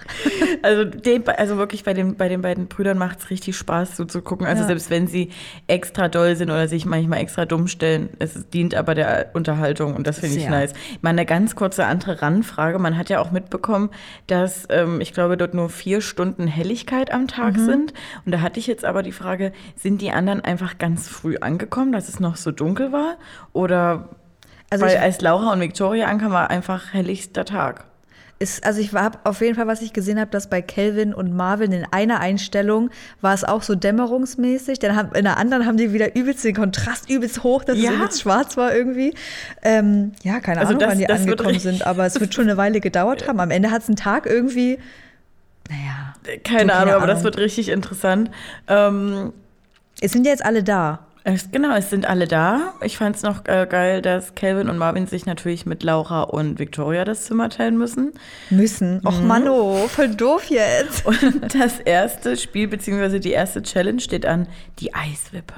Also, 0.62 0.84
den, 0.84 1.26
also 1.28 1.56
wirklich 1.58 1.86
bei 1.86 1.94
den, 1.94 2.16
bei 2.16 2.28
den 2.28 2.42
beiden 2.42 2.68
Brüdern 2.68 2.98
macht 2.98 3.20
es 3.20 3.30
richtig 3.30 3.56
Spaß 3.56 3.96
zuzugucken. 3.96 4.46
Also 4.46 4.64
Ja. 4.64 4.68
selbst 4.68 4.90
wenn 4.90 5.08
sie 5.08 5.30
extra 5.68 6.10
doll 6.10 6.36
sind 6.36 6.50
oder 6.50 6.68
sich 6.68 6.86
manchmal 6.86 7.20
extra 7.22 7.46
dumm 7.46 7.68
stellen, 7.68 8.09
es 8.20 8.50
dient 8.50 8.74
aber 8.76 8.96
der 8.96 9.32
Unterhaltung 9.34 9.96
und 9.96 10.08
das 10.08 10.20
finde 10.20 10.38
ich 10.38 10.50
nice. 10.50 10.74
Mal 11.02 11.12
eine 11.12 11.26
ganz 11.26 11.56
kurze 11.56 11.86
andere 11.86 12.22
Randfrage. 12.22 12.80
Man 12.80 12.98
hat 12.98 13.10
ja 13.10 13.20
auch 13.20 13.32
mitbekommen, 13.32 13.90
dass 14.28 14.66
ähm, 14.70 15.02
ich 15.02 15.14
glaube, 15.14 15.38
dort 15.38 15.54
nur 15.54 15.70
vier 15.70 16.02
Stunden 16.02 16.48
Helligkeit 16.48 17.12
am 17.12 17.28
Tag 17.28 17.58
Mhm. 17.58 17.66
sind. 17.66 17.94
Und 18.26 18.32
da 18.34 18.42
hatte 18.42 18.60
ich 18.60 18.68
jetzt 18.68 18.86
aber 18.86 19.04
die 19.04 19.12
Frage, 19.12 19.52
sind 19.76 20.02
die 20.02 20.12
anderen 20.12 20.42
einfach 20.42 20.78
ganz 20.78 21.08
früh 21.08 21.38
angekommen, 21.40 21.92
dass 21.92 22.10
es 22.10 22.20
noch 22.20 22.36
so 22.36 22.52
dunkel 22.52 22.92
war? 22.92 23.18
Oder 23.54 24.10
Also 24.70 24.86
weil 24.86 24.98
als 24.98 25.22
Laura 25.22 25.54
und 25.54 25.60
Victoria 25.62 26.08
ankamen, 26.08 26.34
war 26.34 26.50
einfach 26.50 26.94
helligster 26.94 27.46
Tag. 27.46 27.86
Ist, 28.42 28.66
also 28.66 28.80
ich 28.80 28.94
habe 28.94 29.20
auf 29.26 29.42
jeden 29.42 29.56
Fall, 29.56 29.68
was 29.68 29.82
ich 29.82 29.92
gesehen 29.92 30.18
habe, 30.18 30.32
dass 30.32 30.50
bei 30.50 30.62
Kelvin 30.62 31.14
und 31.14 31.36
Marvin 31.36 31.74
in 31.74 31.86
einer 31.92 32.22
Einstellung 32.22 32.90
war 33.20 33.34
es 33.34 33.44
auch 33.44 33.62
so 33.64 33.76
dämmerungsmäßig. 33.76 34.80
Dann 34.80 34.96
haben, 34.96 35.14
in 35.14 35.26
der 35.26 35.36
anderen 35.38 35.66
haben 35.66 35.76
die 35.76 35.92
wieder 35.92 36.16
übelst 36.16 36.46
den 36.46 36.56
Kontrast 36.56 37.10
übelst 37.10 37.44
hoch, 37.44 37.66
dass 37.66 37.78
Ja. 37.78 37.90
es 37.92 37.96
übelst 37.98 38.22
schwarz 38.22 38.56
war 38.56 38.74
irgendwie. 38.74 39.14
Ähm, 39.62 40.14
ja, 40.24 40.40
keine 40.40 40.62
Also 40.62 40.70
Ahnung, 40.70 40.80
das- 40.80 40.90
wann 40.92 40.98
die 41.00 41.10
angekommen 41.10 41.60
sind, 41.60 41.86
aber 41.86 42.06
es 42.06 42.18
wird 42.22 42.34
schon 42.34 42.46
eine 42.46 42.56
Weile 42.56 42.80
gedauert 42.80 43.28
haben. 43.28 43.42
Am 43.42 43.52
Ende 43.52 43.72
hat 43.72 43.82
es 43.82 43.90
einen 43.90 43.98
Tag 43.98 44.26
irgendwie, 44.26 44.80
naja. 45.70 46.14
Keine, 46.46 46.68
Du, 46.68 46.74
Ahnung, 46.76 46.94
aber 46.94 47.08
das 47.08 47.16
Ahnung. 47.18 47.24
wird 47.26 47.38
richtig 47.40 47.68
interessant. 47.70 48.32
Ähm, 48.70 49.34
Es 50.02 50.14
sind 50.14 50.26
ja 50.26 50.32
jetzt 50.32 50.46
alle 50.46 50.64
da. 50.64 51.00
Es, 51.24 51.52
genau, 51.52 51.76
es 51.76 51.90
sind 51.90 52.08
alle 52.08 52.28
da. 52.28 52.74
Ich 52.82 52.98
fand 52.98 53.16
es 53.16 53.24
noch 53.24 53.46
äh, 53.46 53.68
geil, 53.70 54.02
dass 54.02 54.36
Calvin 54.36 54.70
und 54.70 54.78
Marvin 54.78 55.06
sich 55.08 55.26
natürlich 55.26 55.66
mit 55.66 55.84
Laura 55.84 56.24
und 56.24 56.60
Victoria 56.60 57.04
das 57.04 57.26
Zimmer 57.26 57.50
teilen 57.50 57.78
müssen. 57.78 58.14
Müssen. 58.50 59.02
Och 59.06 59.22
Mann, 59.22 59.48
oh, 59.48 59.88
voll 59.88 60.10
doof 60.10 60.46
jetzt. 60.50 61.06
Und 61.06 61.54
das 61.54 61.80
erste 61.80 62.38
Spiel, 62.38 62.68
beziehungsweise 62.68 63.20
die 63.20 63.32
erste 63.32 63.62
Challenge 63.62 64.00
steht 64.00 64.26
an, 64.26 64.48
die 64.80 64.94
Eiswippe. 64.94 65.56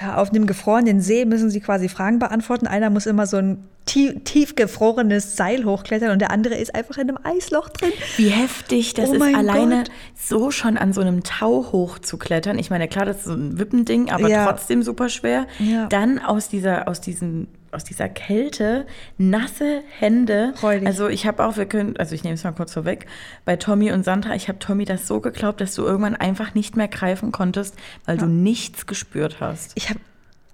Alter, 0.00 0.18
auf 0.18 0.30
einem 0.30 0.46
gefrorenen 0.46 1.00
See 1.00 1.24
müssen 1.24 1.50
sie 1.50 1.60
quasi 1.60 1.88
Fragen 1.88 2.18
beantworten. 2.18 2.66
Einer 2.66 2.88
muss 2.90 3.06
immer 3.06 3.26
so 3.26 3.36
ein 3.36 3.64
tief, 3.84 4.14
tiefgefrorenes 4.24 5.36
Seil 5.36 5.64
hochklettern 5.64 6.10
und 6.12 6.18
der 6.20 6.30
andere 6.30 6.54
ist 6.54 6.74
einfach 6.74 6.96
in 6.96 7.08
einem 7.10 7.18
Eisloch 7.24 7.68
drin. 7.68 7.92
Wie 8.16 8.28
heftig 8.28 8.94
das 8.94 9.10
Oh 9.10 9.14
ist, 9.14 9.22
alleine 9.34 9.78
Gott. 9.78 9.90
so 10.16 10.50
schon 10.50 10.76
an 10.78 10.92
so 10.92 11.00
einem 11.00 11.22
Tau 11.24 11.72
hochzuklettern. 11.72 12.58
Ich 12.58 12.70
meine, 12.70 12.88
klar, 12.88 13.04
das 13.04 13.18
ist 13.18 13.24
so 13.24 13.34
ein 13.34 13.58
Wippending, 13.58 14.10
aber 14.10 14.28
Ja. 14.28 14.46
trotzdem 14.46 14.82
super 14.82 15.08
schwer. 15.08 15.46
Ja. 15.58 15.86
Dann 15.88 16.18
aus 16.20 16.48
dieser, 16.48 16.88
aus 16.88 17.00
diesen 17.00 17.48
aus 17.72 17.84
dieser 17.84 18.08
Kälte, 18.08 18.86
nasse 19.18 19.82
Hände. 19.98 20.52
Freudig. 20.56 20.86
Also 20.86 21.08
ich 21.08 21.26
habe 21.26 21.44
auch, 21.44 21.56
wir 21.56 21.66
können, 21.66 21.96
also 21.96 22.14
ich 22.14 22.22
nehme 22.22 22.34
es 22.34 22.44
mal 22.44 22.52
kurz 22.52 22.72
vorweg, 22.72 23.06
bei 23.44 23.56
Tommy 23.56 23.92
und 23.92 24.04
Sandra, 24.04 24.34
ich 24.34 24.48
habe 24.48 24.58
Tommy 24.58 24.84
das 24.84 25.06
so 25.06 25.20
geglaubt, 25.20 25.60
dass 25.60 25.74
du 25.74 25.82
irgendwann 25.82 26.16
einfach 26.16 26.54
nicht 26.54 26.76
mehr 26.76 26.88
greifen 26.88 27.32
konntest, 27.32 27.76
weil 28.04 28.16
du 28.16 28.26
nichts 28.26 28.86
gespürt 28.86 29.40
hast. 29.40 29.72
Ich 29.74 29.88
habe 29.90 30.00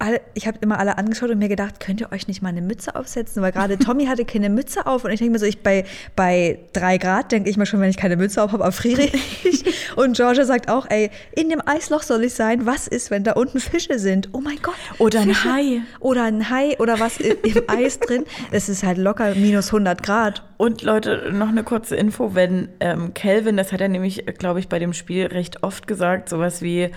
alle, 0.01 0.21
ich 0.35 0.47
habe 0.47 0.59
immer 0.61 0.79
alle 0.79 0.97
angeschaut 0.99 1.31
und 1.31 1.39
mir 1.39 1.49
gedacht, 1.49 1.81
könnt 1.81 2.01
ihr 2.01 2.13
euch 2.13 2.29
nicht 2.29 2.41
mal 2.43 2.51
eine 2.51 2.63
Mütze 2.63 2.95
aufsetzen? 2.95 3.43
Weil 3.43 3.53
gerade 3.53 3.79
Tommy 3.79 4.07
hatte 4.07 4.25
keine 4.25 4.49
Mütze 4.49 4.87
auf 4.87 5.05
und 5.05 5.11
ich 5.11 5.19
denke 5.19 5.33
mir 5.33 5.39
so, 5.39 5.47
ich 5.47 5.63
bei, 5.63 5.85
bei 6.15 6.61
drei 6.73 6.99
Grad 6.99 7.33
denke 7.33 7.51
ich 7.51 7.57
mir 7.57 7.67
schon, 7.67 7.81
wenn 7.81 7.91
ich 7.91 7.97
keine 7.97 8.17
Mütze 8.17 8.43
auf 8.43 8.53
habe, 8.53 8.65
erfriere 8.65 9.03
ich. 9.03 9.65
Und 9.97 10.17
Georgia 10.17 10.45
sagt 10.45 10.71
auch, 10.71 10.87
ey, 10.91 11.11
in 11.35 11.49
dem 11.49 11.61
Eisloch 11.67 12.03
soll 12.03 12.23
ich 12.23 12.35
sein. 12.35 12.67
Was 12.67 12.87
ist, 12.87 13.11
wenn 13.11 13.25
da 13.25 13.33
unten 13.33 13.59
Fische 13.59 13.99
sind? 13.99 14.29
Oh 14.33 14.41
mein 14.41 14.59
Gott. 14.63 14.77
Oder 14.99 15.21
ein 15.21 15.29
Fische. 15.29 15.53
Hai. 15.53 15.81
Oder 15.99 16.25
ein 16.25 16.51
Hai 16.51 16.79
oder 16.79 17.01
was 17.01 17.19
i- 17.19 17.37
im 17.43 17.63
Eis 17.67 17.99
drin. 17.99 18.25
Es 18.53 18.69
ist 18.69 18.85
halt 18.85 18.99
locker 18.99 19.35
minus 19.35 19.69
100 19.69 20.03
Grad. 20.03 20.45
Und 20.57 20.83
Leute, 20.83 21.31
noch 21.33 21.49
eine 21.49 21.65
kurze 21.65 21.97
Info, 21.97 22.35
wenn 22.37 22.69
ähm, 22.81 23.13
Calvin, 23.15 23.57
das 23.57 23.73
hat 23.73 23.81
er 23.81 23.89
nämlich, 23.89 24.25
glaube 24.39 24.61
ich, 24.61 24.69
bei 24.69 24.79
dem 24.79 24.93
Spiel 24.93 25.27
recht 25.27 25.63
oft 25.65 25.87
gesagt, 25.89 26.29
sowas 26.29 26.63
wie 26.63 26.91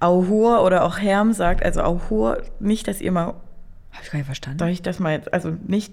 Auhur 0.00 0.62
oder 0.64 0.84
auch 0.84 0.98
Herm 0.98 1.32
sagt, 1.32 1.64
also 1.64 1.82
Auhur, 1.82 2.42
nicht, 2.60 2.88
dass 2.88 3.00
ihr 3.00 3.12
mal, 3.12 3.26
Habe 3.26 4.02
ich 4.02 4.10
gar 4.10 4.18
nicht 4.18 4.26
verstanden. 4.26 4.58
soll 4.58 4.68
ich 4.68 4.82
das 4.82 4.98
mal 4.98 5.12
jetzt, 5.12 5.32
also 5.32 5.52
nicht, 5.66 5.92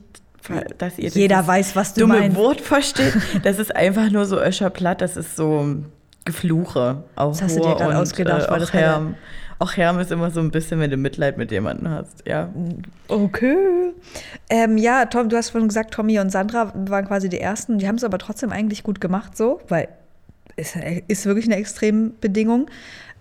dass 0.78 0.98
ihr 0.98 1.10
Jeder 1.10 1.46
weiß, 1.46 1.76
was 1.76 1.94
du 1.94 2.02
dumme 2.02 2.20
meinst. 2.20 2.38
Wort 2.38 2.62
versteht, 2.62 3.14
das 3.44 3.60
ist 3.60 3.76
einfach 3.76 4.10
nur 4.10 4.26
so 4.26 4.42
Öscherplatt, 4.42 5.02
das 5.02 5.18
ist 5.18 5.36
so 5.36 5.78
Gefluche. 6.26 7.04
Auhur 7.16 7.42
hast 7.42 7.56
du 7.56 7.62
dir 7.62 7.76
gerade 7.76 7.98
ausgedacht, 7.98 8.48
äh, 8.48 8.50
weil 8.50 8.56
auch 8.56 8.60
das 8.60 8.74
Herm. 8.74 9.16
Auch 9.60 9.78
Herm 9.78 10.00
ist 10.00 10.12
immer 10.12 10.32
so 10.32 10.40
ein 10.40 10.50
bisschen, 10.50 10.80
wenn 10.80 10.90
du 10.90 10.98
Mitleid 10.98 11.38
mit 11.38 11.52
jemandem 11.52 11.90
hast, 11.90 12.24
ja. 12.28 12.50
Okay. 13.08 13.94
Ähm, 14.50 14.80
ja, 14.80 15.06
Tom, 15.06 15.30
du 15.30 15.38
hast 15.38 15.52
vorhin 15.52 15.68
gesagt, 15.68 15.94
Tommy 15.94 16.20
und 16.20 16.32
Sandra 16.32 16.74
waren 16.74 17.06
quasi 17.06 17.30
die 17.30 17.40
Ersten. 17.40 17.78
Die 17.78 17.88
haben 17.88 17.98
es 17.98 18.04
aber 18.04 18.18
trotzdem 18.18 18.52
eigentlich 18.52 18.82
gut 18.82 19.00
gemacht, 19.00 19.38
so, 19.38 19.62
weil 19.68 19.88
es 20.56 20.76
ist 21.08 21.28
wirklich 21.28 21.46
eine 21.46 21.58
Extrembedingung. 21.58 22.72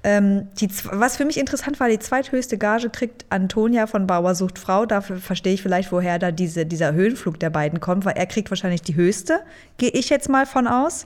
Ähm, 0.02 0.48
die, 0.58 0.68
was 0.84 1.18
für 1.18 1.26
mich 1.26 1.36
interessant 1.38 1.78
war, 1.78 1.88
die 1.88 1.98
zweithöchste 1.98 2.56
Gage 2.56 2.88
kriegt 2.88 3.26
Antonia 3.28 3.86
von 3.86 4.06
Bauer 4.06 4.34
sucht 4.34 4.58
Frau. 4.58 4.86
Dafür 4.86 5.18
verstehe 5.18 5.52
ich 5.52 5.62
vielleicht, 5.62 5.92
woher 5.92 6.18
da 6.18 6.30
diese, 6.30 6.64
dieser 6.64 6.94
Höhenflug 6.94 7.38
der 7.38 7.50
beiden 7.50 7.80
kommt, 7.80 8.06
weil 8.06 8.16
er 8.16 8.26
kriegt 8.26 8.50
wahrscheinlich 8.50 8.80
die 8.80 8.94
höchste. 8.94 9.40
Gehe 9.76 9.90
ich 9.90 10.08
jetzt 10.08 10.30
mal 10.30 10.46
von 10.46 10.66
aus. 10.66 11.04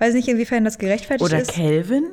Weiß 0.00 0.14
nicht, 0.14 0.26
inwiefern 0.26 0.64
das 0.64 0.78
gerechtfertigt 0.78 1.30
Oder 1.30 1.40
ist. 1.40 1.52
Calvin? 1.52 2.06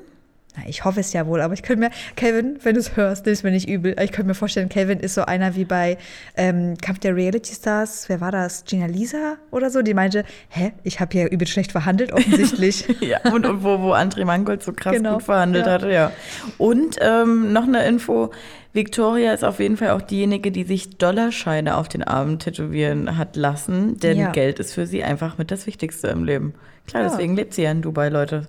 Na, 0.57 0.63
ich 0.67 0.83
hoffe 0.83 0.99
es 0.99 1.13
ja 1.13 1.27
wohl, 1.27 1.41
aber 1.41 1.53
ich 1.53 1.61
könnte 1.61 1.81
mir, 1.85 1.91
Calvin, 2.15 2.57
wenn 2.63 2.73
du 2.73 2.79
es 2.79 2.95
hörst, 2.95 3.25
nimm 3.27 3.33
es 3.33 3.43
mir 3.43 3.51
nicht 3.51 3.69
übel. 3.69 3.95
Ich 4.01 4.11
könnte 4.11 4.29
mir 4.29 4.33
vorstellen, 4.33 4.67
Calvin 4.67 4.99
ist 4.99 5.13
so 5.13 5.21
einer 5.23 5.55
wie 5.55 5.63
bei 5.65 5.97
ähm, 6.35 6.75
Kampf 6.81 6.99
der 6.99 7.15
Reality 7.15 7.53
Stars, 7.53 8.09
wer 8.09 8.19
war 8.19 8.31
das? 8.31 8.63
Gina 8.65 8.87
Lisa 8.87 9.37
oder 9.51 9.69
so? 9.69 9.83
Die 9.83 9.93
meinte, 9.93 10.23
hä, 10.49 10.71
ich 10.83 10.99
habe 10.99 11.11
hier 11.11 11.31
übel 11.31 11.47
schlecht 11.47 11.71
verhandelt, 11.71 12.11
offensichtlich. 12.13 12.85
Ja, 13.01 13.19
und, 13.31 13.45
und 13.45 13.63
wo, 13.63 13.79
wo 13.79 13.93
André 13.93 14.25
Mangold 14.25 14.63
so 14.63 14.73
krass 14.73 14.95
Genau, 14.95 15.13
gut 15.15 15.23
verhandelt 15.23 15.67
ja. 15.67 15.71
hatte, 15.71 15.91
ja. 15.91 16.11
Und 16.57 16.97
ähm, 16.99 17.53
noch 17.53 17.63
eine 17.63 17.85
Info: 17.87 18.31
Victoria 18.73 19.33
ist 19.33 19.43
auf 19.43 19.59
jeden 19.59 19.77
Fall 19.77 19.91
auch 19.91 20.01
diejenige, 20.01 20.51
die 20.51 20.63
sich 20.63 20.97
Dollarscheine 20.97 21.77
auf 21.77 21.87
den 21.87 22.03
Arm 22.03 22.39
tätowieren 22.39 23.17
hat 23.17 23.35
lassen, 23.35 23.97
denn 23.99 24.17
Ja. 24.17 24.31
Geld 24.31 24.59
ist 24.59 24.73
für 24.73 24.85
sie 24.87 25.03
einfach 25.03 25.37
mit 25.37 25.51
das 25.51 25.65
Wichtigste 25.67 26.07
im 26.07 26.23
Leben. 26.23 26.53
Klar, 26.87 27.03
Ja. 27.03 27.09
deswegen 27.09 27.35
lebt 27.35 27.53
sie 27.53 27.61
ja 27.63 27.71
in 27.71 27.81
Dubai, 27.81 28.09
Leute. 28.09 28.47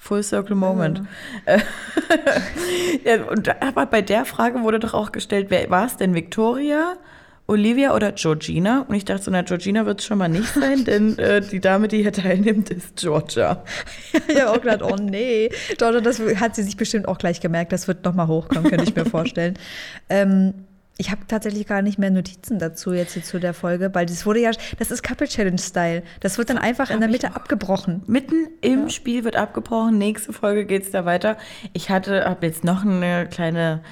Full 0.00 0.22
Circle 0.22 0.56
Moment. 0.56 1.02
Äh, 1.44 1.60
ja, 3.04 3.22
und, 3.24 3.62
aber 3.62 3.84
bei 3.84 4.00
der 4.00 4.24
Frage 4.24 4.62
wurde 4.62 4.80
doch 4.80 4.94
auch 4.94 5.12
gestellt, 5.12 5.48
wer 5.50 5.68
war 5.68 5.86
es 5.86 5.98
denn, 5.98 6.14
Victoria? 6.14 6.94
Olivia 7.46 7.94
oder 7.94 8.12
Georgina? 8.12 8.86
Und 8.88 8.94
ich 8.94 9.04
dachte 9.04 9.24
so, 9.24 9.30
na, 9.30 9.42
Georgina 9.42 9.84
wird 9.84 10.00
es 10.00 10.06
schon 10.06 10.18
mal 10.18 10.28
nicht 10.28 10.54
sein, 10.54 10.84
denn 10.84 11.18
äh, 11.18 11.42
die 11.42 11.60
Dame, 11.60 11.86
die 11.86 12.00
hier 12.00 12.12
teilnimmt, 12.12 12.70
ist 12.70 12.96
Georgia. 12.96 13.62
habe 14.14 14.50
auch 14.50 14.60
gedacht, 14.60 14.82
oh 14.82 14.96
nee. 14.96 15.50
Georgia, 15.76 16.00
das 16.00 16.18
hat 16.18 16.56
sie 16.56 16.62
sich 16.62 16.78
bestimmt 16.78 17.06
auch 17.06 17.18
gleich 17.18 17.40
gemerkt. 17.40 17.72
Das 17.72 17.86
wird 17.86 18.04
nochmal 18.04 18.26
hochkommen, 18.26 18.70
könnte 18.70 18.84
ich 18.84 18.96
mir 18.96 19.04
vorstellen. 19.10 19.58
Ähm, 20.08 20.54
ich 21.00 21.10
habe 21.10 21.22
tatsächlich 21.26 21.66
gar 21.66 21.80
nicht 21.82 21.98
mehr 21.98 22.10
Notizen 22.10 22.58
dazu 22.58 22.92
jetzt 22.92 23.14
hier 23.14 23.22
zu 23.24 23.40
der 23.40 23.54
Folge, 23.54 23.90
weil 23.94 24.04
das 24.06 24.26
wurde 24.26 24.40
ja, 24.40 24.50
das 24.78 24.90
ist 24.90 25.02
Couple 25.02 25.26
Challenge 25.26 25.58
Style. 25.58 26.02
Das 26.20 26.36
wird 26.36 26.50
dann 26.50 26.58
einfach 26.58 26.90
in 26.90 27.00
der 27.00 27.08
Mitte 27.08 27.34
abgebrochen. 27.34 28.02
Mitten 28.06 28.48
im 28.60 28.90
Spiel 28.90 29.24
wird 29.24 29.34
abgebrochen. 29.36 29.96
Nächste 29.96 30.32
Folge 30.34 30.66
geht 30.66 30.82
es 30.82 30.90
da 30.90 31.06
weiter. 31.06 31.38
Ich 31.72 31.88
hatte, 31.90 32.24
habe 32.26 32.46
jetzt 32.46 32.64
noch 32.64 32.84
eine 32.84 33.26
kleine 33.28 33.82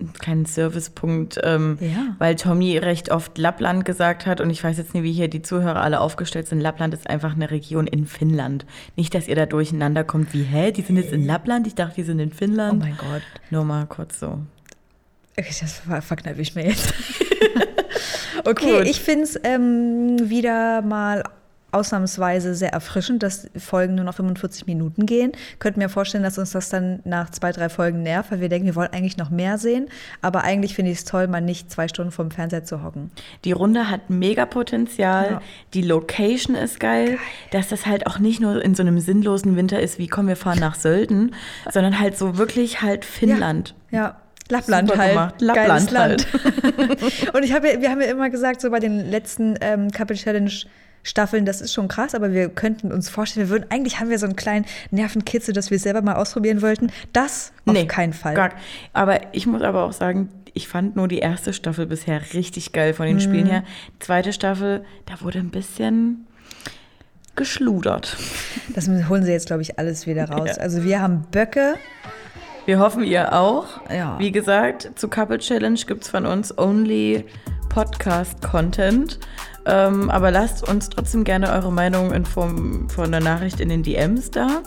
einen 0.00 0.12
kleinen 0.12 0.44
Servicepunkt, 0.46 1.40
ähm, 1.42 1.76
Ja. 1.80 2.14
weil 2.18 2.36
Tommy 2.36 2.78
recht 2.78 3.10
oft 3.10 3.36
Lappland 3.36 3.84
gesagt 3.84 4.26
hat 4.26 4.40
und 4.40 4.48
ich 4.48 4.62
weiß 4.62 4.78
jetzt 4.78 4.94
nicht, 4.94 5.02
wie 5.02 5.10
hier 5.12 5.26
die 5.26 5.42
Zuhörer 5.42 5.80
alle 5.82 6.00
aufgestellt 6.00 6.46
sind. 6.46 6.60
Lappland 6.60 6.94
ist 6.94 7.10
einfach 7.10 7.34
eine 7.34 7.50
Region 7.50 7.88
in 7.88 8.06
Finnland. 8.06 8.64
Nicht, 8.94 9.12
dass 9.16 9.26
ihr 9.26 9.34
da 9.34 9.44
durcheinander 9.46 10.04
kommt 10.04 10.32
wie, 10.34 10.44
hä, 10.44 10.70
die 10.70 10.82
sind 10.82 10.98
jetzt 10.98 11.12
in 11.12 11.26
Lappland? 11.26 11.66
Ich 11.66 11.74
dachte, 11.74 11.96
die 11.96 12.02
sind 12.04 12.20
in 12.20 12.30
Oh 12.32 12.36
Finnland. 12.36 12.78
mein 12.78 12.96
Gott. 12.96 13.22
Nur 13.50 13.64
mal 13.64 13.86
kurz 13.86 14.20
so. 14.20 14.38
Okay, 15.38 15.54
Das 15.60 15.72
ver- 15.74 16.02
verkneife 16.02 16.42
ich 16.42 16.54
mir 16.54 16.66
jetzt. 16.66 16.92
okay, 18.44 18.78
Gut. 18.78 18.88
ich 18.88 19.00
finde 19.00 19.24
es 19.24 19.38
ähm, 19.44 20.28
wieder 20.28 20.82
mal 20.82 21.22
ausnahmsweise 21.70 22.54
sehr 22.54 22.72
erfrischend, 22.72 23.22
dass 23.22 23.48
Folgen 23.56 23.94
nur 23.94 24.04
noch 24.06 24.14
45 24.14 24.66
Minuten 24.66 25.04
gehen. 25.04 25.32
Könnten 25.58 25.80
mir 25.80 25.90
vorstellen, 25.90 26.24
dass 26.24 26.38
uns 26.38 26.52
das 26.52 26.70
dann 26.70 27.00
nach 27.04 27.30
zwei, 27.30 27.52
drei 27.52 27.68
Folgen 27.68 28.02
nervt, 28.02 28.30
weil 28.30 28.40
wir 28.40 28.48
denken, 28.48 28.66
wir 28.66 28.74
wollen 28.74 28.92
eigentlich 28.92 29.18
noch 29.18 29.28
mehr 29.28 29.58
sehen. 29.58 29.88
Aber 30.22 30.44
eigentlich 30.44 30.74
finde 30.74 30.92
ich 30.92 30.98
es 30.98 31.04
toll, 31.04 31.28
mal 31.28 31.42
nicht 31.42 31.70
zwei 31.70 31.86
Stunden 31.86 32.10
vorm 32.10 32.30
Fernseher 32.30 32.64
zu 32.64 32.82
hocken. 32.82 33.10
Die 33.44 33.52
Runde 33.52 33.90
hat 33.90 34.08
mega 34.08 34.46
Potenzial. 34.46 35.30
Ja. 35.32 35.42
Die 35.74 35.82
Location 35.82 36.56
ist 36.56 36.80
geil, 36.80 37.18
dass 37.50 37.68
das 37.68 37.84
halt 37.84 38.06
auch 38.06 38.18
nicht 38.18 38.40
nur 38.40 38.64
in 38.64 38.74
so 38.74 38.82
einem 38.82 38.98
sinnlosen 38.98 39.54
Winter 39.54 39.78
ist, 39.78 39.98
wie 39.98 40.06
komm, 40.08 40.26
wir 40.26 40.36
fahren 40.36 40.58
nach 40.60 40.74
Sölden, 40.74 41.34
sondern 41.70 42.00
halt 42.00 42.16
so 42.16 42.38
wirklich 42.38 42.80
halt 42.80 43.04
Finnland. 43.04 43.74
Ja. 43.90 43.98
ja. 43.98 44.16
Lappland 44.50 44.88
Super 44.88 45.00
halt. 45.00 45.10
gemacht. 45.12 45.34
Lappland 45.40 45.68
Geiles 45.68 45.90
Land. 45.90 46.26
Und 47.34 47.42
ich 47.44 47.52
habe, 47.52 47.68
ja- 47.72 47.80
wir 47.80 47.90
haben 47.90 48.00
ja 48.00 48.08
immer 48.08 48.30
gesagt, 48.30 48.60
so 48.60 48.70
bei 48.70 48.80
den 48.80 49.10
letzten 49.10 49.56
ähm, 49.60 49.90
Couple 49.90 50.16
Challenge 50.16 50.50
Staffeln, 51.04 51.44
das 51.46 51.60
ist 51.60 51.72
schon 51.72 51.88
krass, 51.88 52.14
aber 52.14 52.32
wir 52.32 52.48
könnten 52.48 52.92
uns 52.92 53.08
vorstellen, 53.08 53.46
wir 53.46 53.50
würden, 53.50 53.70
eigentlich 53.70 53.98
haben 54.00 54.10
wir 54.10 54.18
so 54.18 54.26
einen 54.26 54.36
kleinen 54.36 54.66
Nervenkitzel, 54.90 55.54
dass 55.54 55.70
wir 55.70 55.76
es 55.76 55.82
selber 55.84 56.02
mal 56.02 56.16
ausprobieren 56.16 56.60
wollten. 56.60 56.90
Das 57.12 57.52
auf 57.66 57.72
Nee, 57.72 57.86
keinen 57.86 58.12
Fall. 58.12 58.34
Gar, 58.34 58.50
aber 58.92 59.20
ich 59.32 59.46
muss 59.46 59.62
aber 59.62 59.84
auch 59.84 59.92
sagen, 59.92 60.28
ich 60.54 60.66
fand 60.68 60.96
nur 60.96 61.08
die 61.08 61.20
erste 61.20 61.52
Staffel 61.52 61.86
bisher 61.86 62.20
richtig 62.34 62.72
geil 62.72 62.92
von 62.94 63.06
den 63.06 63.16
Mhm. 63.16 63.20
Spielen 63.20 63.46
her. 63.46 63.62
Zweite 64.00 64.32
Staffel, 64.32 64.84
da 65.06 65.20
wurde 65.22 65.38
ein 65.38 65.50
bisschen 65.50 66.26
geschludert. 67.36 68.16
Das 68.74 68.88
holen 68.88 69.22
sie 69.24 69.30
jetzt, 69.32 69.46
glaube 69.46 69.62
ich, 69.62 69.78
alles 69.78 70.06
wieder 70.06 70.28
raus. 70.28 70.48
Ja. 70.56 70.62
Also 70.62 70.82
wir 70.84 71.00
haben 71.00 71.24
Böcke. 71.30 71.74
Wir 72.68 72.80
hoffen, 72.80 73.02
ihr 73.02 73.32
auch. 73.32 73.64
Ja. 73.90 74.18
Wie 74.18 74.30
gesagt, 74.30 74.90
zu 74.96 75.08
Couple 75.08 75.38
Challenge 75.38 75.80
gibt 75.86 76.02
es 76.02 76.10
von 76.10 76.26
uns 76.26 76.58
only 76.58 77.24
Podcast-Content. 77.70 79.18
Ähm, 79.64 80.10
aber 80.10 80.30
lasst 80.30 80.68
uns 80.68 80.90
trotzdem 80.90 81.24
gerne 81.24 81.50
eure 81.50 81.72
Meinung 81.72 82.12
in 82.12 82.26
Form 82.26 82.86
von 82.90 83.06
einer 83.06 83.20
Nachricht 83.20 83.60
in 83.60 83.70
den 83.70 83.82
DMs 83.82 84.30
da. 84.30 84.60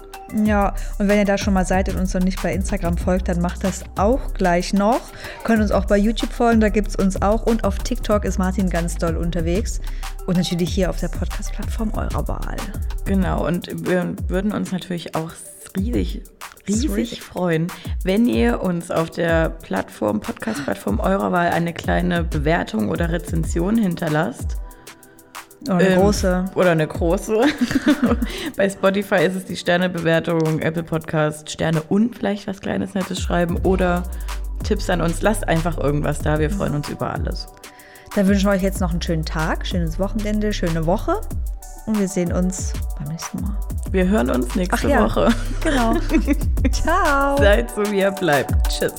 Ja, 0.43 0.73
und 0.97 1.09
wenn 1.09 1.19
ihr 1.19 1.25
da 1.25 1.37
schon 1.37 1.53
mal 1.53 1.63
seid 1.63 1.89
und 1.89 1.97
uns 1.97 2.15
noch 2.15 2.23
nicht 2.23 2.41
bei 2.41 2.51
Instagram 2.51 2.97
folgt, 2.97 3.27
dann 3.27 3.39
macht 3.39 3.63
das 3.63 3.83
auch 3.97 4.33
gleich 4.33 4.73
noch. 4.73 5.01
Könnt 5.43 5.61
uns 5.61 5.71
auch 5.71 5.85
bei 5.85 5.97
YouTube 5.97 6.33
folgen, 6.33 6.59
da 6.59 6.69
gibt 6.69 6.87
es 6.87 6.95
uns 6.95 7.21
auch. 7.21 7.45
Und 7.45 7.65
auf 7.65 7.77
TikTok 7.77 8.25
ist 8.25 8.39
Martin 8.39 8.71
ganz 8.71 8.95
doll 8.95 9.15
unterwegs. 9.15 9.79
Und 10.25 10.37
natürlich 10.37 10.73
hier 10.73 10.89
auf 10.89 10.99
der 10.99 11.09
Podcast-Plattform 11.09 11.93
eurer 11.93 12.27
Wahl. 12.27 12.57
Genau, 13.05 13.45
und 13.45 13.67
wir 13.87 14.15
würden 14.27 14.53
uns 14.53 14.71
natürlich 14.71 15.13
auch 15.13 15.29
riesig, 15.77 16.23
riesig 16.67 16.95
Riesig. 16.95 17.21
freuen, 17.21 17.67
wenn 18.03 18.27
ihr 18.27 18.61
uns 18.61 18.91
auf 18.91 19.09
der 19.09 19.49
Plattform, 19.49 20.19
Podcast-Plattform 20.19 20.99
eurer 20.99 21.31
Wahl 21.31 21.49
eine 21.49 21.73
kleine 21.73 22.23
Bewertung 22.23 22.89
oder 22.89 23.11
Rezension 23.11 23.77
hinterlasst. 23.77 24.57
Oh, 25.69 25.73
eine 25.73 25.89
Ähm, 25.89 25.99
große. 25.99 26.45
Oder 26.55 26.71
eine 26.71 26.87
große. 26.87 27.39
Bei 28.57 28.69
Spotify 28.69 29.23
ist 29.25 29.35
es 29.35 29.45
die 29.45 29.55
Sternebewertung, 29.55 30.59
Apple 30.59 30.83
Podcast, 30.83 31.51
Sterne 31.51 31.83
und 31.83 32.15
vielleicht 32.15 32.47
was 32.47 32.61
Kleines, 32.61 32.95
Nettes 32.95 33.19
schreiben 33.19 33.57
oder 33.57 34.03
Tipps 34.63 34.89
an 34.89 35.01
uns. 35.01 35.21
Lasst 35.21 35.47
einfach 35.47 35.77
irgendwas 35.77 36.19
da. 36.19 36.39
Wir 36.39 36.49
freuen 36.49 36.75
uns 36.75 36.89
über 36.89 37.13
alles. 37.13 37.47
Dann 38.15 38.27
wünschen 38.27 38.45
wir 38.45 38.53
euch 38.53 38.63
jetzt 38.63 38.81
noch 38.81 38.91
einen 38.91 39.01
schönen 39.01 39.23
Tag, 39.23 39.65
schönes 39.65 39.99
Wochenende, 39.99 40.51
schöne 40.51 40.85
Woche. 40.85 41.21
Und 41.85 41.99
wir 41.99 42.07
sehen 42.07 42.31
uns 42.31 42.73
beim 42.97 43.07
nächsten 43.09 43.41
Mal. 43.41 43.55
Wir 43.91 44.07
hören 44.07 44.29
uns 44.29 44.55
nächste 44.55 44.87
Ach 44.87 44.89
ja. 44.89 45.03
Woche. 45.03 45.29
Genau. 45.63 45.95
Ciao. 46.71 47.37
Seid 47.37 47.71
so, 47.71 47.89
wie 47.91 47.99
ihr 47.99 48.11
bleibt. 48.11 48.53
Tschüss. 48.69 48.93